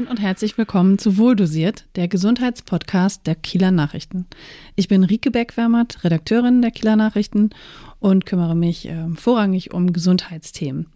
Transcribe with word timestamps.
Moin 0.00 0.08
und 0.08 0.20
herzlich 0.20 0.56
willkommen 0.56 0.96
zu 0.98 1.18
Wohldosiert, 1.18 1.84
der 1.94 2.08
Gesundheitspodcast 2.08 3.26
der 3.26 3.34
Kieler 3.34 3.70
Nachrichten. 3.70 4.24
Ich 4.74 4.88
bin 4.88 5.04
Rike 5.04 5.30
Beckwärmert, 5.30 6.04
Redakteurin 6.04 6.62
der 6.62 6.70
Kieler 6.70 6.96
Nachrichten 6.96 7.50
und 7.98 8.24
kümmere 8.24 8.56
mich 8.56 8.88
äh, 8.88 9.08
vorrangig 9.14 9.74
um 9.74 9.92
Gesundheitsthemen. 9.92 10.86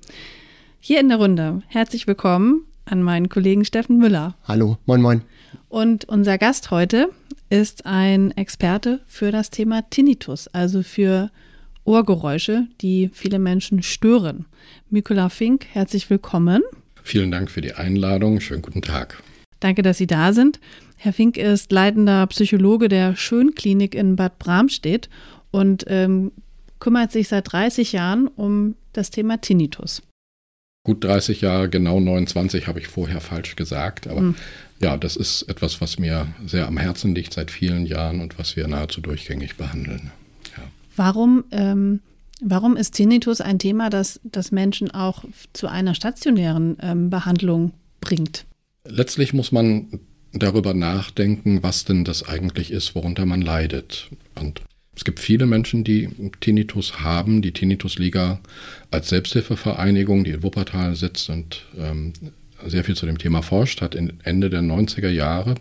Hier 0.81 1.01
in 1.01 1.11
der 1.11 1.19
Runde 1.19 1.61
herzlich 1.67 2.07
willkommen 2.07 2.65
an 2.87 3.03
meinen 3.03 3.29
Kollegen 3.29 3.67
Steffen 3.67 3.99
Müller. 3.99 4.37
Hallo, 4.45 4.79
moin, 4.87 5.03
moin. 5.03 5.23
Und 5.69 6.07
unser 6.07 6.39
Gast 6.39 6.71
heute 6.71 7.11
ist 7.51 7.85
ein 7.85 8.31
Experte 8.31 9.03
für 9.05 9.31
das 9.31 9.51
Thema 9.51 9.83
Tinnitus, 9.91 10.49
also 10.49 10.83
für 10.83 11.31
Ohrgeräusche, 11.85 12.69
die 12.81 13.11
viele 13.13 13.39
Menschen 13.39 13.83
stören. 13.83 14.47
Mykola 14.89 15.29
Fink, 15.29 15.67
herzlich 15.73 16.09
willkommen. 16.09 16.63
Vielen 17.05 17.31
Dank 17.31 17.51
für 17.51 17.61
die 17.61 17.75
Einladung. 17.75 18.41
Schönen 18.41 18.63
guten 18.63 18.81
Tag. 18.83 19.23
Danke, 19.61 19.83
dass 19.83 19.99
Sie 19.99 20.07
da 20.07 20.33
sind. 20.33 20.59
Herr 20.97 21.13
Fink 21.13 21.37
ist 21.37 21.71
leitender 21.71 22.27
Psychologe 22.29 22.89
der 22.89 23.15
Schönklinik 23.15 23.95
in 23.95 24.17
Bad 24.17 24.39
Bramstedt 24.39 25.11
und 25.51 25.85
ähm, 25.87 26.33
kümmert 26.81 27.13
sich 27.13 27.29
seit 27.29 27.53
30 27.53 27.93
Jahren 27.93 28.27
um 28.27 28.75
das 28.95 29.11
Thema 29.11 29.39
Tinnitus. 29.39 30.03
Gut 30.87 31.05
30 31.05 31.43
Jahre, 31.43 31.69
genau 31.69 32.01
29 32.01 32.67
habe 32.67 32.79
ich 32.79 32.89
vorher 32.89 33.21
falsch 33.21 33.55
gesagt, 33.55 34.07
aber 34.07 34.21
hm. 34.21 34.35
ja, 34.81 34.97
das 34.97 35.17
ist 35.17 35.43
etwas, 35.43 35.81
was 35.81 35.99
mir 35.99 36.27
sehr 36.47 36.67
am 36.67 36.79
Herzen 36.79 37.15
liegt 37.15 37.35
seit 37.35 37.51
vielen 37.51 37.87
Jahren 37.87 38.21
und 38.21 38.39
was 38.39 38.57
wir 38.57 38.67
nahezu 38.67 39.03
durchgängig 39.03 39.57
behandeln. 39.57 40.11
Ja. 40.57 40.65
Warum 40.97 41.45
ähm, 41.53 42.01
Warum 42.41 42.77
ist 42.77 42.95
Tinnitus 42.95 43.41
ein 43.41 43.59
Thema, 43.59 43.91
das, 43.91 44.21
das 44.25 44.51
Menschen 44.51 44.91
auch 44.91 45.25
zu 45.53 45.69
einer 45.69 45.95
stationären 45.95 46.77
ähm, 46.81 47.11
Behandlung 47.11 47.73
bringt? 48.01 48.47
Letztlich 48.87 49.33
muss 49.33 49.53
man 49.53 50.01
darüber 50.33 50.75
nachdenken, 50.75 51.63
was 51.63 51.85
denn 51.85 52.05
das 52.05 52.29
eigentlich 52.29 52.71
ist, 52.71 52.95
worunter 52.95 53.25
man 53.25 53.41
leidet. 53.41 54.11
Und 54.35 54.63
es 54.97 55.05
gibt 55.05 55.21
viele 55.21 55.47
Menschen, 55.47 55.85
die 55.85 56.09
Tinnitus 56.41 57.01
haben. 57.01 57.41
Die 57.41 57.53
Tinnitus-Liga 57.53 58.41
als 58.91 59.09
Selbsthilfevereinigung, 59.09 60.25
die 60.25 60.33
in 60.33 60.43
Wuppertal 60.43 60.97
sitzt 60.97 61.31
und 61.31 61.65
ähm, 61.79 62.13
sehr 62.67 62.85
viel 62.85 62.97
zu 62.97 63.07
dem 63.07 63.19
Thema 63.19 63.43
forscht, 63.43 63.81
hat 63.81 63.95
Ende 63.95 64.51
der 64.51 64.61
90er 64.63 65.09
Jahre 65.09 65.55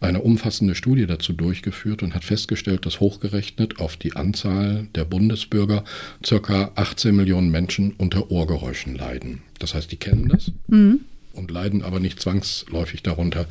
eine 0.00 0.20
umfassende 0.20 0.74
Studie 0.74 1.06
dazu 1.06 1.32
durchgeführt 1.32 2.02
und 2.02 2.14
hat 2.14 2.24
festgestellt, 2.24 2.86
dass 2.86 3.00
hochgerechnet 3.00 3.80
auf 3.80 3.96
die 3.96 4.16
Anzahl 4.16 4.88
der 4.94 5.04
Bundesbürger 5.04 5.84
circa 6.24 6.72
18 6.74 7.14
Millionen 7.14 7.50
Menschen 7.50 7.94
unter 7.98 8.30
Ohrgeräuschen 8.30 8.94
leiden. 8.94 9.42
Das 9.58 9.74
heißt, 9.74 9.90
die 9.90 9.96
kennen 9.96 10.28
das 10.28 10.52
mhm. 10.68 11.00
und 11.32 11.50
leiden 11.50 11.82
aber 11.82 12.00
nicht 12.00 12.20
zwangsläufig 12.20 13.02
darunter. 13.02 13.46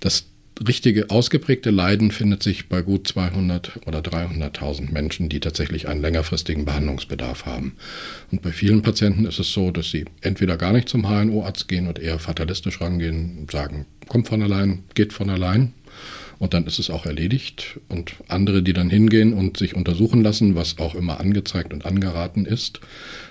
Das 0.00 0.26
richtige 0.66 1.10
ausgeprägte 1.10 1.70
Leiden 1.70 2.10
findet 2.10 2.42
sich 2.42 2.68
bei 2.68 2.82
gut 2.82 3.06
200 3.06 3.86
oder 3.86 4.00
300.000 4.00 4.92
Menschen, 4.92 5.28
die 5.28 5.40
tatsächlich 5.40 5.88
einen 5.88 6.00
längerfristigen 6.00 6.64
Behandlungsbedarf 6.64 7.46
haben. 7.46 7.76
Und 8.30 8.42
bei 8.42 8.52
vielen 8.52 8.82
Patienten 8.82 9.26
ist 9.26 9.38
es 9.38 9.52
so, 9.52 9.70
dass 9.70 9.90
sie 9.90 10.04
entweder 10.20 10.56
gar 10.56 10.72
nicht 10.72 10.88
zum 10.88 11.08
HNO-Arzt 11.08 11.68
gehen 11.68 11.86
und 11.86 11.98
eher 11.98 12.18
fatalistisch 12.18 12.80
rangehen 12.80 13.38
und 13.40 13.50
sagen, 13.50 13.86
kommt 14.08 14.28
von 14.28 14.42
allein, 14.42 14.84
geht 14.94 15.12
von 15.12 15.30
allein. 15.30 15.72
Und 16.38 16.54
dann 16.54 16.66
ist 16.66 16.78
es 16.78 16.90
auch 16.90 17.04
erledigt. 17.04 17.80
Und 17.88 18.14
andere, 18.28 18.62
die 18.62 18.72
dann 18.72 18.90
hingehen 18.90 19.32
und 19.32 19.56
sich 19.56 19.74
untersuchen 19.74 20.22
lassen, 20.22 20.54
was 20.54 20.78
auch 20.78 20.94
immer 20.94 21.20
angezeigt 21.20 21.72
und 21.72 21.84
angeraten 21.84 22.46
ist, 22.46 22.80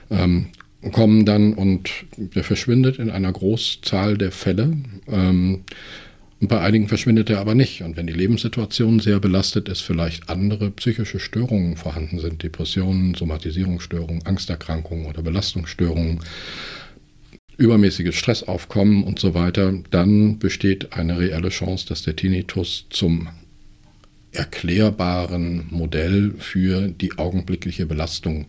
ähm, 0.09 0.47
kommen 0.91 1.25
dann 1.25 1.53
und 1.53 1.89
der 2.17 2.43
verschwindet 2.43 2.99
in 2.99 3.09
einer 3.09 3.31
Großzahl 3.31 4.17
der 4.17 4.31
Fälle. 4.31 4.77
Ähm, 5.07 5.63
und 6.39 6.49
bei 6.49 6.59
einigen 6.59 6.87
verschwindet 6.87 7.29
er 7.29 7.39
aber 7.39 7.55
nicht. 7.55 7.81
Und 7.81 7.97
wenn 7.97 8.05
die 8.05 8.13
Lebenssituation 8.13 8.99
sehr 8.99 9.19
belastet 9.19 9.69
ist, 9.69 9.81
vielleicht 9.81 10.29
andere 10.29 10.69
psychische 10.71 11.19
Störungen 11.19 11.77
vorhanden 11.77 12.19
sind, 12.19 12.43
Depressionen, 12.43 13.15
Somatisierungsstörungen, 13.15 14.25
Angsterkrankungen 14.25 15.07
oder 15.07 15.23
Belastungsstörungen, 15.23 16.19
übermäßiges 17.57 18.15
Stressaufkommen 18.15 19.03
und 19.03 19.17
so 19.17 19.33
weiter, 19.33 19.73
dann 19.89 20.37
besteht 20.37 20.93
eine 20.93 21.17
reelle 21.17 21.49
Chance, 21.49 21.87
dass 21.87 22.03
der 22.03 22.15
Tinnitus 22.15 22.85
zum 22.91 23.29
erklärbaren 24.31 25.65
Modell 25.71 26.33
für 26.37 26.89
die 26.89 27.17
augenblickliche 27.17 27.87
Belastung 27.87 28.45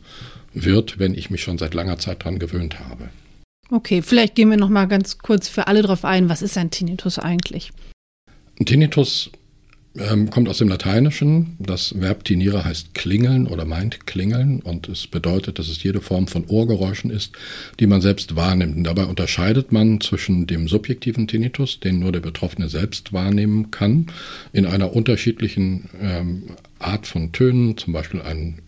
wird, 0.53 0.99
wenn 0.99 1.15
ich 1.15 1.31
mich 1.31 1.43
schon 1.43 1.56
seit 1.56 1.72
langer 1.72 1.99
Zeit 1.99 2.20
daran 2.20 2.38
gewöhnt 2.38 2.81
habe. 2.81 3.09
Okay, 3.71 4.03
vielleicht 4.03 4.34
gehen 4.34 4.51
wir 4.51 4.56
noch 4.56 4.71
mal 4.71 4.87
ganz 4.87 5.19
kurz 5.19 5.49
für 5.49 5.67
alle 5.67 5.83
darauf 5.83 6.05
ein, 6.05 6.29
was 6.29 6.43
ist 6.43 6.56
ein 6.56 6.71
Tinnitus 6.71 7.19
eigentlich? 7.19 7.71
Ein 8.59 8.67
Tinnitus 8.67 9.31
ähm, 9.99 10.31
kommt 10.31 10.49
aus 10.49 10.59
dem 10.59 10.69
Lateinischen. 10.69 11.56
Das 11.59 12.01
Verb 12.01 12.25
tinire 12.25 12.65
heißt 12.65 12.95
klingeln 12.95 13.47
oder 13.47 13.65
meint 13.65 14.06
klingeln 14.06 14.61
und 14.61 14.89
es 14.89 15.06
bedeutet, 15.06 15.59
dass 15.59 15.69
es 15.69 15.83
jede 15.83 16.01
Form 16.01 16.29
von 16.29 16.45
Ohrgeräuschen 16.47 17.11
ist, 17.11 17.33
die 17.81 17.87
man 17.87 18.01
selbst 18.01 18.37
wahrnimmt. 18.37 18.77
Und 18.77 18.84
dabei 18.84 19.05
unterscheidet 19.05 19.73
man 19.73 20.00
zwischen 20.00 20.47
dem 20.47 20.69
subjektiven 20.69 21.27
Tinnitus, 21.27 21.81
den 21.81 21.99
nur 21.99 22.12
der 22.12 22.21
Betroffene 22.21 22.69
selbst 22.69 23.12
wahrnehmen 23.12 23.71
kann, 23.71 24.06
in 24.53 24.67
einer 24.67 24.95
unterschiedlichen 24.95 25.91
ähm, 26.00 26.43
Art 26.78 27.06
von 27.06 27.33
Tönen, 27.33 27.77
zum 27.77 27.93
Beispiel 27.93 28.22
ein 28.22 28.59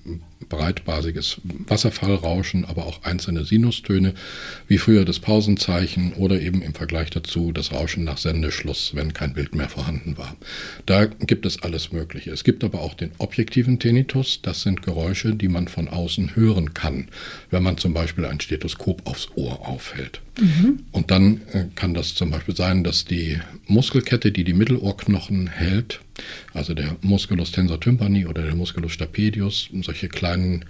breitbasiges 0.48 1.40
Wasserfallrauschen, 1.44 2.66
aber 2.66 2.86
auch 2.86 3.04
einzelne 3.04 3.44
Sinustöne, 3.44 4.14
wie 4.68 4.78
früher 4.78 5.04
das 5.04 5.20
Pausenzeichen 5.20 6.12
oder 6.14 6.40
eben 6.40 6.60
im 6.60 6.74
Vergleich 6.74 7.10
dazu 7.10 7.52
das 7.52 7.72
Rauschen 7.72 8.04
nach 8.04 8.18
Sendeschluss, 8.18 8.94
wenn 8.94 9.14
kein 9.14 9.32
Bild 9.32 9.54
mehr 9.54 9.68
vorhanden 9.68 10.18
war. 10.18 10.36
Da 10.86 11.06
gibt 11.06 11.46
es 11.46 11.62
alles 11.62 11.92
Mögliche. 11.92 12.30
Es 12.30 12.44
gibt 12.44 12.64
aber 12.64 12.80
auch 12.80 12.94
den 12.94 13.12
objektiven 13.18 13.78
Tinnitus. 13.78 14.40
Das 14.42 14.62
sind 14.62 14.82
Geräusche, 14.82 15.34
die 15.34 15.48
man 15.48 15.68
von 15.68 15.88
außen 15.88 16.34
hören 16.34 16.74
kann, 16.74 17.08
wenn 17.50 17.62
man 17.62 17.78
zum 17.78 17.94
Beispiel 17.94 18.26
ein 18.26 18.40
Stethoskop 18.40 19.06
aufs 19.06 19.28
Ohr 19.36 19.66
aufhält. 19.66 20.20
Mhm. 20.40 20.80
Und 20.90 21.10
dann 21.10 21.40
äh, 21.52 21.66
kann 21.74 21.94
das 21.94 22.14
zum 22.14 22.30
Beispiel 22.30 22.56
sein, 22.56 22.82
dass 22.82 23.04
die 23.04 23.38
Muskelkette, 23.66 24.32
die 24.32 24.44
die 24.44 24.52
Mittelohrknochen 24.52 25.48
hält, 25.48 26.00
also 26.54 26.74
der 26.74 26.96
Musculus 27.02 27.52
tensor 27.52 27.80
tympani 27.80 28.26
oder 28.26 28.42
der 28.42 28.54
Musculus 28.54 28.92
stapedius, 28.92 29.68
solche 29.82 30.08
kleinen 30.08 30.64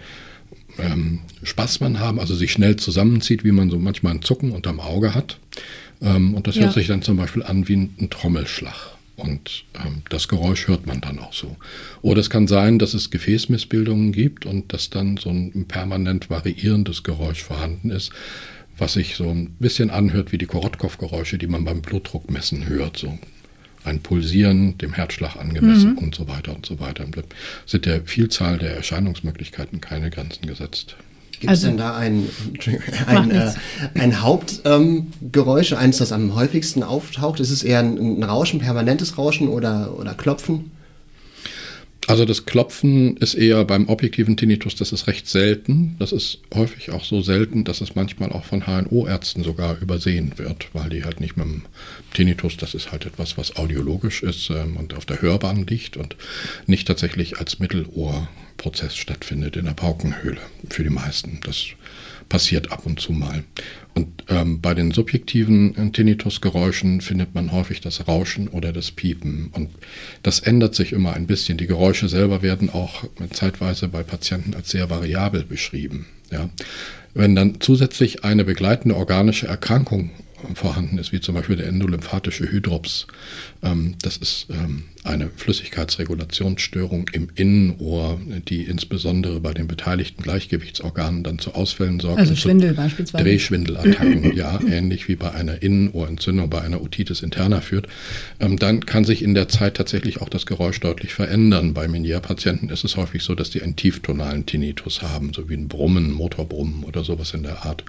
ähm, 0.79 1.21
Spasmen 1.43 2.01
haben, 2.01 2.21
also 2.21 2.35
sich 2.35 2.53
schnell 2.53 2.77
zusammenzieht, 2.77 3.45
wie 3.45 3.53
man 3.53 3.71
so 3.71 3.79
manchmal 3.79 4.15
ein 4.15 4.23
Zucken 4.23 4.53
unterm 4.53 4.81
Auge 4.81 5.15
hat. 5.15 5.39
Ähm, 6.01 6.35
und 6.35 6.47
das 6.47 6.57
ja. 6.57 6.63
hört 6.63 6.75
sich 6.75 6.87
dann 6.87 7.03
zum 7.03 7.17
Beispiel 7.17 7.43
an 7.43 7.69
wie 7.69 7.77
ein, 7.77 7.95
ein 8.01 8.11
Trommelschlag. 8.11 8.97
Und 9.17 9.65
ähm, 9.75 10.03
das 10.09 10.29
Geräusch 10.29 10.67
hört 10.69 10.87
man 10.87 11.01
dann 11.01 11.19
auch 11.19 11.35
so. 11.35 11.57
Oder 12.01 12.21
es 12.21 12.31
kann 12.31 12.49
sein, 12.49 12.79
dass 12.79 12.95
es 12.95 13.11
Gefäßmissbildungen 13.11 14.13
gibt 14.13 14.47
und 14.47 14.73
dass 14.73 14.89
dann 14.89 15.19
so 15.19 15.31
ein 15.31 15.67
permanent 15.67 16.31
variierendes 16.31 17.03
Geräusch 17.03 17.43
vorhanden 17.43 17.91
ist, 17.91 18.13
was 18.79 18.95
sich 18.95 19.17
so 19.17 19.29
ein 19.29 19.51
bisschen 19.59 19.91
anhört 19.91 20.33
wie 20.33 20.39
die 20.39 20.47
Korotkov-Geräusche, 20.47 21.37
die 21.37 21.49
man 21.49 21.65
beim 21.65 21.83
Blutdruckmessen 21.83 22.67
hört. 22.67 22.97
So 22.97 23.19
ein 23.85 24.01
Pulsieren 24.01 24.77
dem 24.79 24.93
Herzschlag 24.93 25.37
angemessen 25.37 25.93
mhm. 25.93 25.99
und 25.99 26.15
so 26.15 26.29
weiter 26.29 26.55
und 26.55 26.67
so 26.67 26.81
weiter. 26.81 27.05
Da 27.11 27.23
sind 27.67 27.87
der 27.87 28.03
Vielzahl 28.03 28.59
der 28.59 28.77
Erscheinungsmöglichkeiten 28.77 29.81
keine 29.81 30.11
Grenzen 30.11 30.47
gesetzt. 30.47 30.97
Gibt 31.41 31.45
es 31.45 31.49
also, 31.49 31.69
denn 31.69 31.79
da 31.79 31.97
ein, 31.97 32.29
ein, 33.07 33.31
äh, 33.31 33.53
ein 33.95 34.21
Hauptgeräusch, 34.21 35.73
ähm, 35.73 35.79
eins, 35.79 35.99
das 35.99 36.13
am 36.13 36.35
häufigsten 36.35 36.83
auftaucht? 36.83 37.41
Ist 37.41 37.51
es 37.51 37.63
eher 37.63 37.79
ein, 37.79 37.97
ein 37.97 38.23
Rauschen, 38.23 38.61
permanentes 38.61 39.17
Rauschen 39.17 39.49
oder, 39.49 39.99
oder 39.99 40.13
Klopfen? 40.13 40.71
Also 42.11 42.25
das 42.25 42.45
Klopfen 42.45 43.17
ist 43.19 43.35
eher 43.35 43.65
beim 43.65 43.89
objektiven 43.89 44.37
Tinnitus, 44.37 44.75
das 44.75 44.91
ist 44.91 45.07
recht 45.07 45.29
selten. 45.29 45.95
Das 46.01 46.11
ist 46.11 46.41
häufig 46.53 46.91
auch 46.91 47.05
so 47.05 47.23
selten, 47.23 47.63
dass 47.63 47.81
es 47.81 47.95
manchmal 47.95 48.33
auch 48.33 48.45
von 48.45 48.67
HNO-Ärzten 48.67 49.45
sogar 49.45 49.81
übersehen 49.81 50.33
wird, 50.35 50.71
weil 50.73 50.91
die 50.91 51.05
halt 51.05 51.21
nicht 51.21 51.37
mit 51.37 51.47
dem 51.47 51.63
Tinnitus, 52.13 52.57
das 52.57 52.75
ist 52.75 52.91
halt 52.91 53.07
etwas, 53.07 53.39
was 53.39 53.55
audiologisch 53.55 54.25
ist 54.25 54.51
ähm, 54.51 54.77
und 54.77 54.95
auf 54.95 55.07
der 55.07 55.23
Hörbahn 55.23 55.69
liegt 55.69 55.97
und 55.97 56.17
nicht 56.67 56.89
tatsächlich 56.89 57.39
als 57.39 57.61
Mittelohrprozess 57.61 58.97
stattfindet 58.97 59.57
in 59.57 59.67
der 59.67 59.75
Paukenhöhle 59.75 60.41
für 60.69 60.83
die 60.83 60.91
meisten. 60.91 61.39
Das 61.45 61.65
passiert 62.31 62.73
ab 62.73 62.87
und 62.87 62.99
zu 62.99 63.13
mal. 63.13 63.45
Und 63.95 64.25
ähm, 64.29 64.63
bei 64.63 64.73
den 64.73 64.93
subjektiven 64.93 65.77
äh, 65.77 65.91
Tinnitusgeräuschen 65.91 67.03
findet 67.03 67.35
man 67.35 67.53
häufig 67.53 67.83
das 67.83 68.09
Rauschen 68.09 68.49
oder 68.49 68.73
das 68.73 68.93
Piepen. 68.93 69.51
Und 69.53 69.69
das 70.23 70.41
ändert 70.41 70.75
sich 70.75 70.93
immer 70.93 71.13
ein 71.13 71.27
bisschen. 71.27 71.59
Die 71.59 71.67
Geräusche 71.67 72.09
selber 72.09 72.41
werden 72.41 72.71
auch 72.71 73.05
zeitweise 73.33 73.89
bei 73.89 74.03
Patienten 74.03 74.55
als 74.55 74.71
sehr 74.71 74.89
variabel 74.89 75.45
beschrieben. 75.45 76.07
Ja. 76.31 76.49
Wenn 77.13 77.35
dann 77.35 77.61
zusätzlich 77.61 78.25
eine 78.25 78.45
begleitende 78.45 78.97
organische 78.97 79.49
Erkrankung 79.49 80.11
vorhanden 80.55 80.99
ist, 80.99 81.13
wie 81.13 81.21
zum 81.21 81.35
Beispiel 81.35 81.57
der 81.57 81.67
endolymphatische 81.67 82.51
Hydrops. 82.51 83.07
Ähm, 83.63 83.95
das 84.03 84.17
ist 84.17 84.47
ähm, 84.51 84.85
eine 85.05 85.31
Flüssigkeitsregulationsstörung 85.35 87.09
im 87.13 87.29
Innenohr, 87.35 88.21
die 88.49 88.63
insbesondere 88.63 89.41
bei 89.41 89.53
den 89.55 89.67
beteiligten 89.67 90.23
Gleichgewichtsorganen 90.23 91.23
dann 91.23 91.39
zu 91.39 91.55
Ausfällen 91.55 92.01
sorgt. 92.01 92.19
Also 92.19 92.37
Schwindel 92.37 92.75
beispielsweise. 92.75 93.25
Drehschwindelattacken, 93.25 94.33
ja, 94.37 94.61
ähnlich 94.61 95.09
wie 95.09 95.17
bei 95.17 95.33
einer 95.33 95.63
Innenohrentzündung, 95.63 96.49
bei 96.51 96.61
einer 96.63 96.83
Otitis 96.83 97.23
interna 97.23 97.61
führt. 97.61 97.87
Ähm, 98.41 98.59
dann 98.59 98.85
kann 98.85 99.05
sich 99.05 99.23
in 99.23 99.35
der 99.35 99.49
Zeit 99.49 99.75
tatsächlich 99.75 100.21
auch 100.21 100.29
das 100.29 100.47
Geräusch 100.47 100.81
deutlich 100.81 101.15
verändern. 101.15 101.75
Bei 101.75 101.89
Meniere-Patienten 101.89 102.69
ist 102.71 102.85
es 102.85 102.97
häufig 102.97 103.23
so, 103.23 103.35
dass 103.35 103.51
die 103.51 103.63
einen 103.63 103.77
tieftonalen 103.77 104.47
Tinnitus 104.47 105.03
haben, 105.03 105.33
so 105.35 105.49
wie 105.49 105.55
ein 105.55 105.69
Brummen, 105.69 106.13
Motorbrummen 106.13 106.85
oder 106.85 107.05
sowas 107.05 107.35
in 107.35 107.43
der 107.43 107.65
Art. 107.65 107.85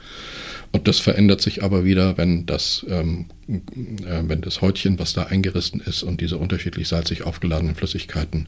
Und 0.74 0.88
das 0.88 1.00
verändert 1.00 1.42
sich 1.42 1.64
aber 1.64 1.84
wieder, 1.84 2.18
wenn 2.18 2.46
das, 2.46 2.86
äh, 2.88 3.04
wenn 3.48 4.42
das 4.42 4.62
Häutchen, 4.62 4.98
was 5.00 5.12
da 5.12 5.24
eingerissen 5.24 5.61
ist 5.69 6.04
und 6.04 6.22
diese 6.22 6.38
unterschiedlich 6.38 6.88
salzig 6.88 7.24
aufgeladenen 7.24 7.75
Flüssigkeiten 7.75 8.48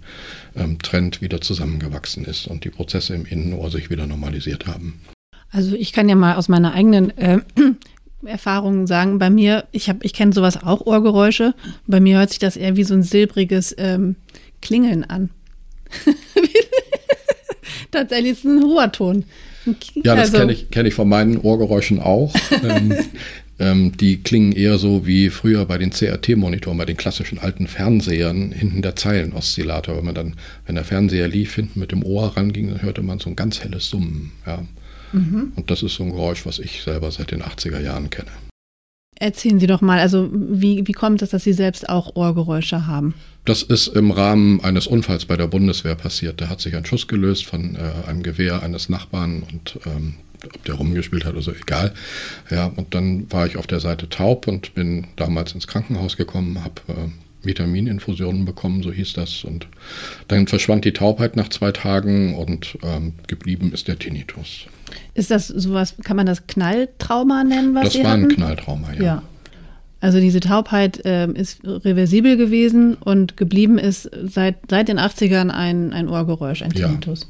ähm, 0.56 0.80
trennt, 0.80 1.21
wieder 1.21 1.42
zusammengewachsen 1.42 2.25
ist 2.25 2.48
und 2.48 2.63
die 2.63 2.69
Prozesse 2.69 3.13
im 3.13 3.25
Innenohr 3.25 3.69
sich 3.69 3.89
wieder 3.89 4.07
normalisiert 4.07 4.68
haben. 4.68 5.01
Also 5.51 5.75
ich 5.75 5.94
kann 5.94 6.10
ja 6.10 6.15
mal 6.15 6.36
aus 6.36 6.50
meiner 6.50 6.74
eigenen 6.74 7.15
äh, 7.18 7.39
Erfahrung 8.25 8.88
sagen, 8.88 9.19
bei 9.19 9.30
mir, 9.30 9.65
ich 9.71 9.89
habe, 9.89 10.00
ich 10.04 10.13
kenne 10.13 10.33
sowas 10.33 10.63
auch 10.63 10.81
Ohrgeräusche. 10.81 11.54
Bei 11.88 12.00
mir 12.00 12.18
hört 12.18 12.31
sich 12.31 12.39
das 12.39 12.57
eher 12.57 12.75
wie 12.75 12.83
so 12.83 12.94
ein 12.94 13.04
silbriges 13.04 13.75
ähm, 13.77 14.15
Klingeln 14.62 15.04
an. 15.04 15.30
Tatsächlich 17.92 18.31
ist 18.31 18.39
es 18.39 18.45
ein 18.45 18.63
hoher 18.63 18.92
Ton. 18.92 19.25
Ja, 19.95 20.15
das 20.15 20.30
also. 20.30 20.39
kenne 20.39 20.51
ich, 20.51 20.71
kenn 20.71 20.86
ich 20.86 20.94
von 20.94 21.07
meinen 21.07 21.38
Ohrgeräuschen 21.38 22.00
auch. 22.00 22.33
ähm, 22.63 22.95
ähm, 23.63 23.95
die 23.95 24.21
klingen 24.21 24.51
eher 24.51 24.77
so 24.77 25.07
wie 25.07 25.30
früher 25.30 25.65
bei 25.65 25.77
den 25.77 25.92
CRT-Monitoren, 25.92 26.77
bei 26.77 26.86
den 26.86 26.98
klassischen 26.98 27.39
alten 27.39 27.68
Fernsehern, 27.68 28.51
hinten 28.51 28.81
der 28.81 28.98
Zeilenoszillator. 28.98 29.95
Wenn 29.95 30.06
man 30.06 30.15
dann, 30.15 30.36
wenn 30.65 30.75
der 30.75 30.83
Fernseher 30.83 31.30
lief, 31.30 31.56
hinten 31.56 31.80
mit 31.80 31.94
dem 31.94 32.04
Ohr 32.04 32.36
ranging, 32.36 32.69
dann 32.69 32.81
hörte 32.81 33.01
man 33.01 33.19
so 33.19 33.30
ein 33.30 33.38
ganz 33.38 33.63
helles 33.63 33.89
Summen. 33.89 34.33
Ja. 34.45 34.65
Mhm. 35.13 35.54
Und 35.56 35.71
das 35.71 35.81
ist 35.81 35.95
so 35.95 36.04
ein 36.04 36.12
Geräusch, 36.12 36.45
was 36.45 36.60
ich 36.60 36.81
selber 36.81 37.10
seit 37.12 37.31
den 37.31 37.42
80er 37.42 37.80
Jahren 37.80 38.10
kenne. 38.10 38.31
Erzählen 39.15 39.60
Sie 39.60 39.68
doch 39.68 39.80
mal, 39.80 40.00
also 40.00 40.30
wie, 40.33 40.86
wie 40.86 40.92
kommt 40.92 41.21
es, 41.21 41.30
dass 41.30 41.45
Sie 41.45 41.54
selbst 41.54 41.88
auch 41.88 42.15
Ohrgeräusche 42.15 42.88
haben? 42.88 43.13
Das 43.45 43.62
ist 43.62 43.88
im 43.88 44.12
Rahmen 44.12 44.60
eines 44.62 44.88
Unfalls 44.88 45.25
bei 45.25 45.38
der 45.38 45.48
Bundeswehr 45.48 45.95
passiert. 45.95 46.42
Da 46.42 46.50
hat 46.50 46.60
sich 46.60 46.75
ein 46.75 46.86
Schuss 46.86 47.07
gelöst 47.07 47.45
von 47.45 47.75
äh, 47.75 48.10
einem 48.10 48.24
Gewehr 48.24 48.63
eines 48.63 48.89
Nachbarn 48.89 49.44
und 49.44 49.80
ähm, 49.86 50.15
ob 50.45 50.63
der 50.66 50.75
rumgespielt 50.75 51.25
hat 51.25 51.34
oder 51.34 51.42
so, 51.42 51.51
egal. 51.51 51.94
Ja, 52.50 52.68
und 52.75 52.94
dann 52.94 53.31
war 53.31 53.45
ich 53.45 53.57
auf 53.57 53.68
der 53.68 53.80
Seite 53.80 54.10
taub 54.10 54.48
und 54.48 54.74
bin 54.74 55.07
damals 55.16 55.54
ins 55.54 55.68
Krankenhaus 55.68 56.18
gekommen, 56.18 56.63
habe 56.63 56.81
äh, 56.88 57.45
Vitamininfusionen 57.45 58.45
bekommen, 58.45 58.84
so 58.84 58.92
hieß 58.92 59.13
das. 59.13 59.44
Und 59.44 59.68
dann 60.28 60.48
verschwand 60.48 60.86
die 60.86 60.94
Taubheit 60.94 61.36
nach 61.36 61.50
zwei 61.50 61.72
Tagen 61.72 62.36
und 62.36 62.78
ähm, 62.84 63.13
geblieben 63.28 63.72
ist 63.74 63.88
der 63.88 64.00
Tinnitus. 64.00 64.66
Ist 65.13 65.31
das 65.31 65.48
sowas, 65.48 65.95
kann 66.04 66.18
man 66.18 66.25
das 66.25 66.48
Knalltrauma 66.48 67.44
nennen, 67.44 67.75
was 67.75 67.86
das 67.86 67.94
Sie 67.94 68.04
war 68.04 68.12
hatten? 68.12 68.24
ein 68.24 68.30
Knalltrauma, 68.30 68.94
ja. 68.94 69.04
ja. 69.04 69.24
Also 70.01 70.19
diese 70.19 70.42
Taubheit 70.42 71.06
äh, 71.06 71.31
ist 71.31 71.62
reversibel 71.63 72.36
gewesen 72.36 72.96
und 72.96 73.38
geblieben 73.38 73.78
ist 73.78 74.10
seit, 74.25 74.57
seit 74.69 74.89
den 74.89 75.00
80ern 75.00 75.50
ein, 75.50 75.94
ein 75.94 76.10
Ohrgeräusch, 76.10 76.62
ein 76.62 76.72
Tinnitus. 76.74 77.22
Ja. 77.22 77.28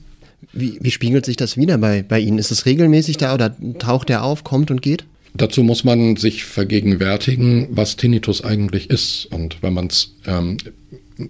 Wie, 0.51 0.77
wie 0.81 0.91
spiegelt 0.91 1.25
sich 1.25 1.37
das 1.37 1.57
wieder 1.57 1.77
bei, 1.77 2.03
bei 2.03 2.19
Ihnen? 2.19 2.37
Ist 2.37 2.51
es 2.51 2.65
regelmäßig 2.65 3.17
da 3.17 3.33
oder 3.33 3.55
taucht 3.79 4.09
der 4.09 4.23
auf, 4.23 4.43
kommt 4.43 4.71
und 4.71 4.81
geht? 4.81 5.05
Dazu 5.35 5.63
muss 5.63 5.83
man 5.83 6.15
sich 6.15 6.45
vergegenwärtigen, 6.45 7.67
was 7.71 7.95
Tinnitus 7.97 8.43
eigentlich 8.43 8.89
ist. 8.89 9.25
Und 9.31 9.63
wenn 9.63 9.73
man 9.73 9.87
es 9.87 10.15
ähm, 10.27 10.57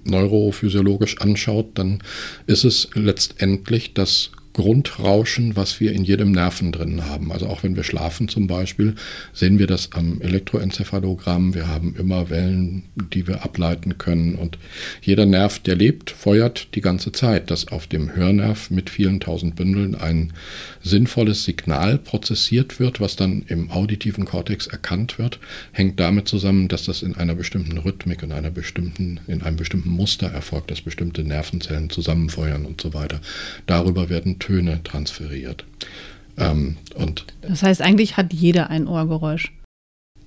neurophysiologisch 0.03 1.19
anschaut, 1.19 1.71
dann 1.75 1.99
ist 2.45 2.65
es 2.65 2.89
letztendlich 2.93 3.93
das 3.93 4.31
Grundrauschen, 4.53 5.55
was 5.55 5.79
wir 5.79 5.93
in 5.93 6.03
jedem 6.03 6.31
Nerven 6.31 6.71
drin 6.71 7.05
haben. 7.05 7.31
Also 7.31 7.47
auch 7.47 7.63
wenn 7.63 7.75
wir 7.75 7.83
schlafen 7.83 8.27
zum 8.27 8.47
Beispiel, 8.47 8.95
sehen 9.33 9.59
wir 9.59 9.67
das 9.67 9.91
am 9.93 10.21
Elektroenzephalogramm. 10.21 11.53
Wir 11.53 11.67
haben 11.67 11.95
immer 11.97 12.29
Wellen, 12.29 12.83
die 12.95 13.27
wir 13.27 13.43
ableiten 13.43 13.97
können. 13.97 14.35
Und 14.35 14.57
jeder 15.01 15.25
Nerv, 15.25 15.59
der 15.59 15.75
lebt, 15.75 16.11
feuert 16.11 16.75
die 16.75 16.81
ganze 16.81 17.11
Zeit, 17.11 17.49
dass 17.49 17.67
auf 17.67 17.87
dem 17.87 18.15
Hörnerv 18.15 18.69
mit 18.69 18.89
vielen 18.89 19.19
tausend 19.19 19.55
Bündeln 19.55 19.95
ein 19.95 20.33
sinnvolles 20.81 21.43
Signal 21.43 21.97
prozessiert 21.97 22.79
wird, 22.79 23.01
was 23.01 23.15
dann 23.15 23.43
im 23.47 23.71
auditiven 23.71 24.25
Kortex 24.25 24.67
erkannt 24.67 25.17
wird, 25.17 25.39
hängt 25.71 25.99
damit 25.99 26.27
zusammen, 26.27 26.67
dass 26.67 26.85
das 26.85 27.01
in 27.01 27.15
einer 27.15 27.35
bestimmten 27.35 27.77
Rhythmik, 27.77 28.21
in 28.21 28.31
einer 28.31 28.51
bestimmten, 28.51 29.19
in 29.27 29.41
einem 29.41 29.57
bestimmten 29.57 29.89
Muster 29.89 30.27
erfolgt, 30.27 30.69
dass 30.69 30.81
bestimmte 30.81 31.23
Nervenzellen 31.23 31.89
zusammenfeuern 31.89 32.65
und 32.65 32.81
so 32.81 32.93
weiter. 32.93 33.19
Darüber 33.65 34.09
werden 34.09 34.39
Töne 34.43 34.81
transferiert. 34.83 35.63
Ähm, 36.37 36.75
und 36.95 37.25
das 37.41 37.63
heißt, 37.63 37.81
eigentlich 37.81 38.17
hat 38.17 38.33
jeder 38.33 38.69
ein 38.69 38.87
Ohrgeräusch. 38.87 39.53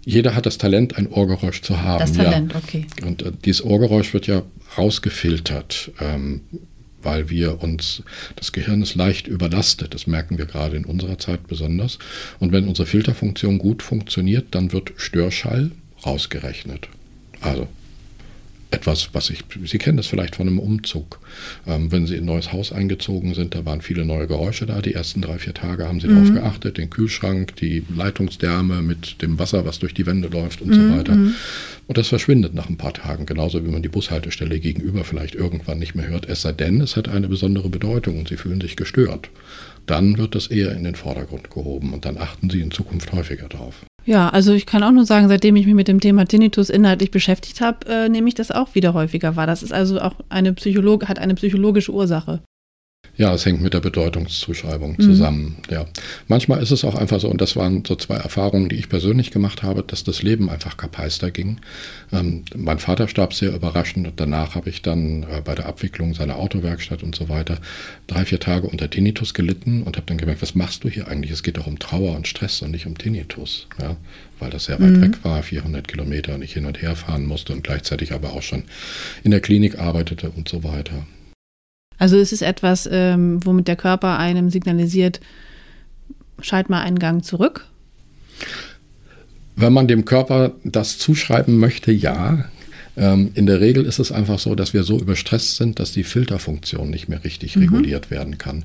Jeder 0.04 0.34
hat 0.34 0.46
das 0.46 0.56
Talent, 0.56 0.96
ein 0.96 1.08
Ohrgeräusch 1.08 1.60
zu 1.60 1.82
haben. 1.82 1.98
Das 1.98 2.12
Talent, 2.12 2.52
ja. 2.52 2.58
okay. 2.58 2.86
Und 3.04 3.22
äh, 3.22 3.32
dieses 3.44 3.62
Ohrgeräusch 3.62 4.14
wird 4.14 4.26
ja 4.26 4.42
rausgefiltert, 4.78 5.90
ähm, 6.00 6.40
weil 7.02 7.28
wir 7.28 7.62
uns, 7.62 8.02
das 8.36 8.52
Gehirn 8.52 8.80
ist 8.82 8.94
leicht 8.94 9.26
überlastet. 9.26 9.92
Das 9.92 10.06
merken 10.06 10.38
wir 10.38 10.46
gerade 10.46 10.76
in 10.76 10.86
unserer 10.86 11.18
Zeit 11.18 11.46
besonders. 11.46 11.98
Und 12.38 12.52
wenn 12.52 12.68
unsere 12.68 12.86
Filterfunktion 12.86 13.58
gut 13.58 13.82
funktioniert, 13.82 14.46
dann 14.52 14.72
wird 14.72 14.92
Störschall 14.96 15.72
rausgerechnet. 16.06 16.88
Also 17.42 17.68
etwas, 18.70 19.10
was 19.12 19.30
ich, 19.30 19.44
Sie 19.64 19.78
kennen 19.78 19.96
das 19.96 20.06
vielleicht 20.06 20.36
von 20.36 20.46
einem 20.46 20.58
Umzug. 20.58 21.20
Ähm, 21.66 21.92
wenn 21.92 22.06
Sie 22.06 22.14
in 22.14 22.24
ein 22.24 22.26
neues 22.26 22.52
Haus 22.52 22.72
eingezogen 22.72 23.34
sind, 23.34 23.54
da 23.54 23.64
waren 23.64 23.80
viele 23.80 24.04
neue 24.04 24.26
Geräusche 24.26 24.66
da. 24.66 24.80
Die 24.82 24.94
ersten 24.94 25.20
drei, 25.20 25.38
vier 25.38 25.54
Tage 25.54 25.86
haben 25.86 26.00
Sie 26.00 26.08
mhm. 26.08 26.14
darauf 26.14 26.32
geachtet, 26.34 26.78
den 26.78 26.90
Kühlschrank, 26.90 27.56
die 27.56 27.84
Leitungsdärme 27.94 28.82
mit 28.82 29.22
dem 29.22 29.38
Wasser, 29.38 29.64
was 29.64 29.78
durch 29.78 29.94
die 29.94 30.06
Wände 30.06 30.28
läuft 30.28 30.62
und 30.62 30.68
mhm. 30.68 30.74
so 30.74 30.96
weiter. 30.96 31.12
Und 31.12 31.98
das 31.98 32.08
verschwindet 32.08 32.54
nach 32.54 32.68
ein 32.68 32.76
paar 32.76 32.94
Tagen, 32.94 33.26
genauso 33.26 33.64
wie 33.64 33.70
man 33.70 33.82
die 33.82 33.88
Bushaltestelle 33.88 34.58
gegenüber 34.58 35.04
vielleicht 35.04 35.34
irgendwann 35.34 35.78
nicht 35.78 35.94
mehr 35.94 36.08
hört, 36.08 36.28
es 36.28 36.42
sei 36.42 36.52
denn, 36.52 36.80
es 36.80 36.96
hat 36.96 37.08
eine 37.08 37.28
besondere 37.28 37.68
Bedeutung 37.68 38.18
und 38.18 38.28
Sie 38.28 38.36
fühlen 38.36 38.60
sich 38.60 38.76
gestört. 38.76 39.30
Dann 39.86 40.18
wird 40.18 40.34
das 40.34 40.48
eher 40.48 40.72
in 40.72 40.82
den 40.82 40.96
Vordergrund 40.96 41.50
gehoben 41.50 41.94
und 41.94 42.04
dann 42.04 42.18
achten 42.18 42.50
Sie 42.50 42.60
in 42.60 42.72
Zukunft 42.72 43.12
häufiger 43.12 43.48
drauf. 43.48 43.84
Ja, 44.06 44.29
also 44.29 44.53
ich 44.53 44.67
kann 44.67 44.85
auch 44.85 44.93
nur 44.93 45.05
sagen, 45.05 45.26
seitdem 45.26 45.56
ich 45.56 45.67
mich 45.67 45.75
mit 45.75 45.88
dem 45.88 45.99
Thema 45.99 46.26
Tinnitus 46.26 46.70
inhaltlich 46.70 47.11
beschäftigt 47.11 47.61
habe, 47.61 47.87
äh, 47.88 48.08
nehme 48.08 48.29
ich 48.29 48.35
das 48.35 48.53
auch 48.53 48.76
wieder 48.76 48.94
häufiger 48.94 49.35
wahr. 49.35 49.49
Das 49.49 49.64
ist 49.64 49.73
also 49.73 50.00
auch 50.00 50.14
eine 50.28 50.52
Psycholog 50.52 51.09
hat 51.09 51.19
eine 51.19 51.35
psychologische 51.35 51.92
Ursache. 51.92 52.40
Ja, 53.18 53.32
es 53.32 53.46
hängt 53.46 53.62
mit 53.62 53.73
der 53.73 53.80
Bedeutungszuschreibung 53.80 54.96
mhm. 54.99 55.02
zusammen. 55.02 55.56
Mhm. 55.68 55.75
Ja, 55.75 55.87
manchmal 56.28 56.62
ist 56.62 56.70
es 56.70 56.85
auch 56.85 56.94
einfach 56.94 57.20
so, 57.20 57.28
und 57.28 57.40
das 57.40 57.56
waren 57.56 57.85
so 57.85 57.96
zwei 57.96 58.16
Erfahrungen, 58.16 58.68
die 58.68 58.76
ich 58.76 58.88
persönlich 58.88 59.30
gemacht 59.30 59.62
habe, 59.62 59.82
dass 59.82 60.04
das 60.04 60.23
Leben 60.23 60.50
einfach 60.50 60.76
kapeister 60.76 61.30
ging. 61.30 61.58
Ähm, 62.12 62.44
mein 62.54 62.78
Vater 62.78 63.08
starb 63.08 63.32
sehr 63.32 63.54
überraschend 63.54 64.06
und 64.06 64.20
danach 64.20 64.54
habe 64.54 64.68
ich 64.68 64.82
dann 64.82 65.23
äh, 65.23 65.40
bei 65.42 65.54
der 65.54 65.66
Abwicklung 65.66 66.14
seiner 66.14 66.37
Autowerkstatt 66.37 67.02
und 67.02 67.14
so 67.14 67.28
weiter 67.28 67.58
drei, 68.06 68.25
vier 68.25 68.40
Tage 68.40 68.66
unter 68.66 68.90
Tinnitus 68.90 69.32
gelitten 69.32 69.82
und 69.82 69.96
habe 69.96 70.06
dann 70.06 70.18
gemerkt, 70.18 70.42
was 70.42 70.54
machst 70.54 70.85
du 70.85 70.88
hier 70.88 71.08
eigentlich? 71.08 71.30
Es 71.32 71.42
geht 71.42 71.56
doch 71.56 71.66
um 71.66 71.78
Trauer 71.78 72.14
und 72.16 72.28
Stress 72.28 72.61
und 72.61 72.70
nicht 72.70 72.87
um 72.87 72.99
Tinnitus. 72.99 73.66
Ja, 73.80 73.96
weil 74.38 74.50
das 74.50 74.66
sehr 74.66 74.78
weit 74.80 74.90
mhm. 74.90 75.02
weg 75.02 75.25
war, 75.25 75.42
400 75.42 75.88
Kilometer 75.88 76.35
und 76.35 76.42
ich 76.42 76.52
hin 76.52 76.66
und 76.66 76.82
her 76.82 76.94
fahren 76.96 77.25
musste 77.25 77.54
und 77.54 77.64
gleichzeitig 77.64 78.12
aber 78.12 78.35
auch 78.35 78.42
schon 78.42 78.64
in 79.25 79.30
der 79.30 79.40
Klinik 79.40 79.78
arbeitete 79.78 80.30
und 80.30 80.49
so 80.49 80.62
weiter. 80.62 81.06
Also 81.99 82.17
es 82.17 82.33
ist 82.33 82.43
etwas, 82.43 82.88
ähm, 82.91 83.45
womit 83.45 83.69
der 83.69 83.76
Körper 83.76 84.19
einem 84.19 84.50
signalisiert, 84.50 85.21
schalt 86.41 86.69
mal 86.69 86.83
einen 86.83 86.99
Gang 86.99 87.25
zurück. 87.25 87.67
Wenn 89.57 89.73
man 89.73 89.88
dem 89.88 90.05
Körper 90.05 90.53
das 90.65 90.99
zuschreiben 90.99 91.59
möchte, 91.59 91.93
ja. 91.93 92.45
Ähm, 92.99 93.31
in 93.35 93.47
der 93.47 93.61
Regel 93.61 93.85
ist 93.85 93.99
es 93.99 94.12
einfach 94.12 94.38
so, 94.38 94.55
dass 94.55 94.75
wir 94.75 94.83
so 94.83 94.99
überstresst 94.99 95.57
sind, 95.57 95.79
dass 95.79 95.93
die 95.93 96.05
Filterfunktion 96.05 96.91
nicht 96.91 97.09
mehr 97.09 97.25
richtig 97.25 97.57
mhm. 97.57 97.62
reguliert 97.62 98.11
werden 98.11 98.38
kann. 98.38 98.65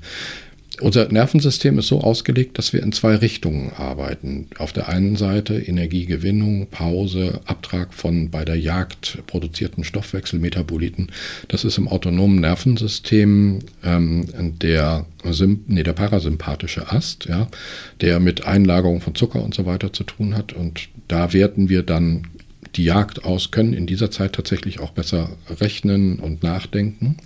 Unser 0.81 1.07
Nervensystem 1.09 1.77
ist 1.77 1.87
so 1.87 2.01
ausgelegt, 2.01 2.57
dass 2.57 2.73
wir 2.73 2.81
in 2.81 2.91
zwei 2.91 3.15
Richtungen 3.15 3.71
arbeiten. 3.77 4.47
Auf 4.57 4.73
der 4.73 4.89
einen 4.89 5.15
Seite 5.15 5.59
Energiegewinnung, 5.59 6.67
Pause, 6.71 7.39
Abtrag 7.45 7.93
von 7.93 8.31
bei 8.31 8.45
der 8.45 8.59
Jagd 8.59 9.19
produzierten 9.27 9.83
Stoffwechselmetaboliten. 9.83 11.11
Das 11.47 11.63
ist 11.65 11.77
im 11.77 11.87
autonomen 11.87 12.41
Nervensystem 12.41 13.59
ähm, 13.83 14.25
der, 14.59 15.05
nee, 15.67 15.83
der 15.83 15.93
parasympathische 15.93 16.91
Ast, 16.91 17.25
ja, 17.25 17.47
der 18.01 18.19
mit 18.19 18.45
Einlagerung 18.45 19.01
von 19.01 19.13
Zucker 19.13 19.43
und 19.43 19.53
so 19.53 19.67
weiter 19.67 19.93
zu 19.93 20.03
tun 20.03 20.35
hat. 20.35 20.53
Und 20.53 20.89
da 21.07 21.31
werten 21.31 21.69
wir 21.69 21.83
dann 21.83 22.27
die 22.75 22.85
Jagd 22.85 23.25
aus, 23.25 23.51
können 23.51 23.73
in 23.73 23.85
dieser 23.85 24.11
Zeit 24.11 24.33
tatsächlich 24.33 24.79
auch 24.79 24.91
besser 24.91 25.29
rechnen 25.59 26.19
und 26.19 26.43
nachdenken. 26.43 27.17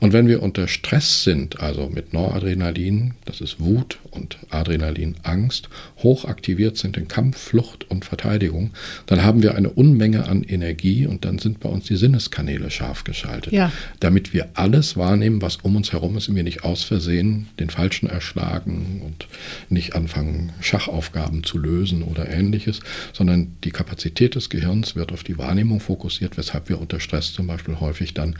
Und 0.00 0.12
wenn 0.12 0.28
wir 0.28 0.42
unter 0.42 0.68
Stress 0.68 1.24
sind, 1.24 1.60
also 1.60 1.88
mit 1.88 2.12
Noradrenalin, 2.12 3.14
das 3.24 3.40
ist 3.40 3.60
Wut 3.60 3.98
und 4.10 4.38
Adrenalin, 4.50 5.16
Angst, 5.22 5.68
hochaktiviert 6.04 6.76
sind 6.76 6.96
in 6.96 7.08
Kampf, 7.08 7.36
Flucht 7.36 7.90
und 7.90 8.04
Verteidigung, 8.04 8.70
dann 9.06 9.24
haben 9.24 9.42
wir 9.42 9.56
eine 9.56 9.70
Unmenge 9.70 10.28
an 10.28 10.44
Energie 10.44 11.06
und 11.06 11.24
dann 11.24 11.40
sind 11.40 11.58
bei 11.58 11.68
uns 11.68 11.86
die 11.86 11.96
Sinneskanäle 11.96 12.70
scharf 12.70 13.02
geschaltet. 13.02 13.52
Ja. 13.52 13.72
Damit 13.98 14.32
wir 14.32 14.50
alles 14.54 14.96
wahrnehmen, 14.96 15.42
was 15.42 15.56
um 15.56 15.74
uns 15.74 15.92
herum 15.92 16.16
ist 16.16 16.28
und 16.28 16.36
wir 16.36 16.44
nicht 16.44 16.62
aus 16.62 16.84
Versehen 16.84 17.48
den 17.58 17.70
Falschen 17.70 18.08
erschlagen 18.08 19.02
und 19.04 19.26
nicht 19.68 19.96
anfangen, 19.96 20.52
Schachaufgaben 20.60 21.42
zu 21.42 21.58
lösen 21.58 22.02
oder 22.02 22.28
ähnliches, 22.28 22.80
sondern 23.12 23.56
die 23.64 23.70
Kapazität 23.70 24.36
des 24.36 24.50
Gehirns 24.50 24.94
wird 24.94 25.10
auf 25.10 25.24
die 25.24 25.38
Wahrnehmung 25.38 25.80
fokussiert, 25.80 26.36
weshalb 26.36 26.68
wir 26.68 26.80
unter 26.80 27.00
Stress 27.00 27.32
zum 27.32 27.46
Beispiel 27.46 27.80
häufig 27.80 28.14
dann 28.14 28.36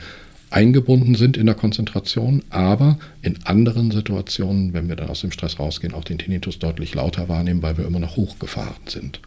eingebunden 0.54 1.16
sind 1.16 1.36
in 1.36 1.46
der 1.46 1.56
Konzentration, 1.56 2.42
aber 2.48 2.98
in 3.22 3.38
anderen 3.44 3.90
Situationen, 3.90 4.72
wenn 4.72 4.88
wir 4.88 4.94
dann 4.94 5.08
aus 5.08 5.22
dem 5.22 5.32
Stress 5.32 5.58
rausgehen, 5.58 5.94
auch 5.94 6.04
den 6.04 6.18
Tinnitus 6.18 6.60
deutlich 6.60 6.94
lauter 6.94 7.28
wahrnehmen, 7.28 7.60
weil 7.62 7.76
wir 7.76 7.84
immer 7.84 7.98
noch 7.98 8.16
hochgefahren 8.16 8.86
sind. 8.86 9.18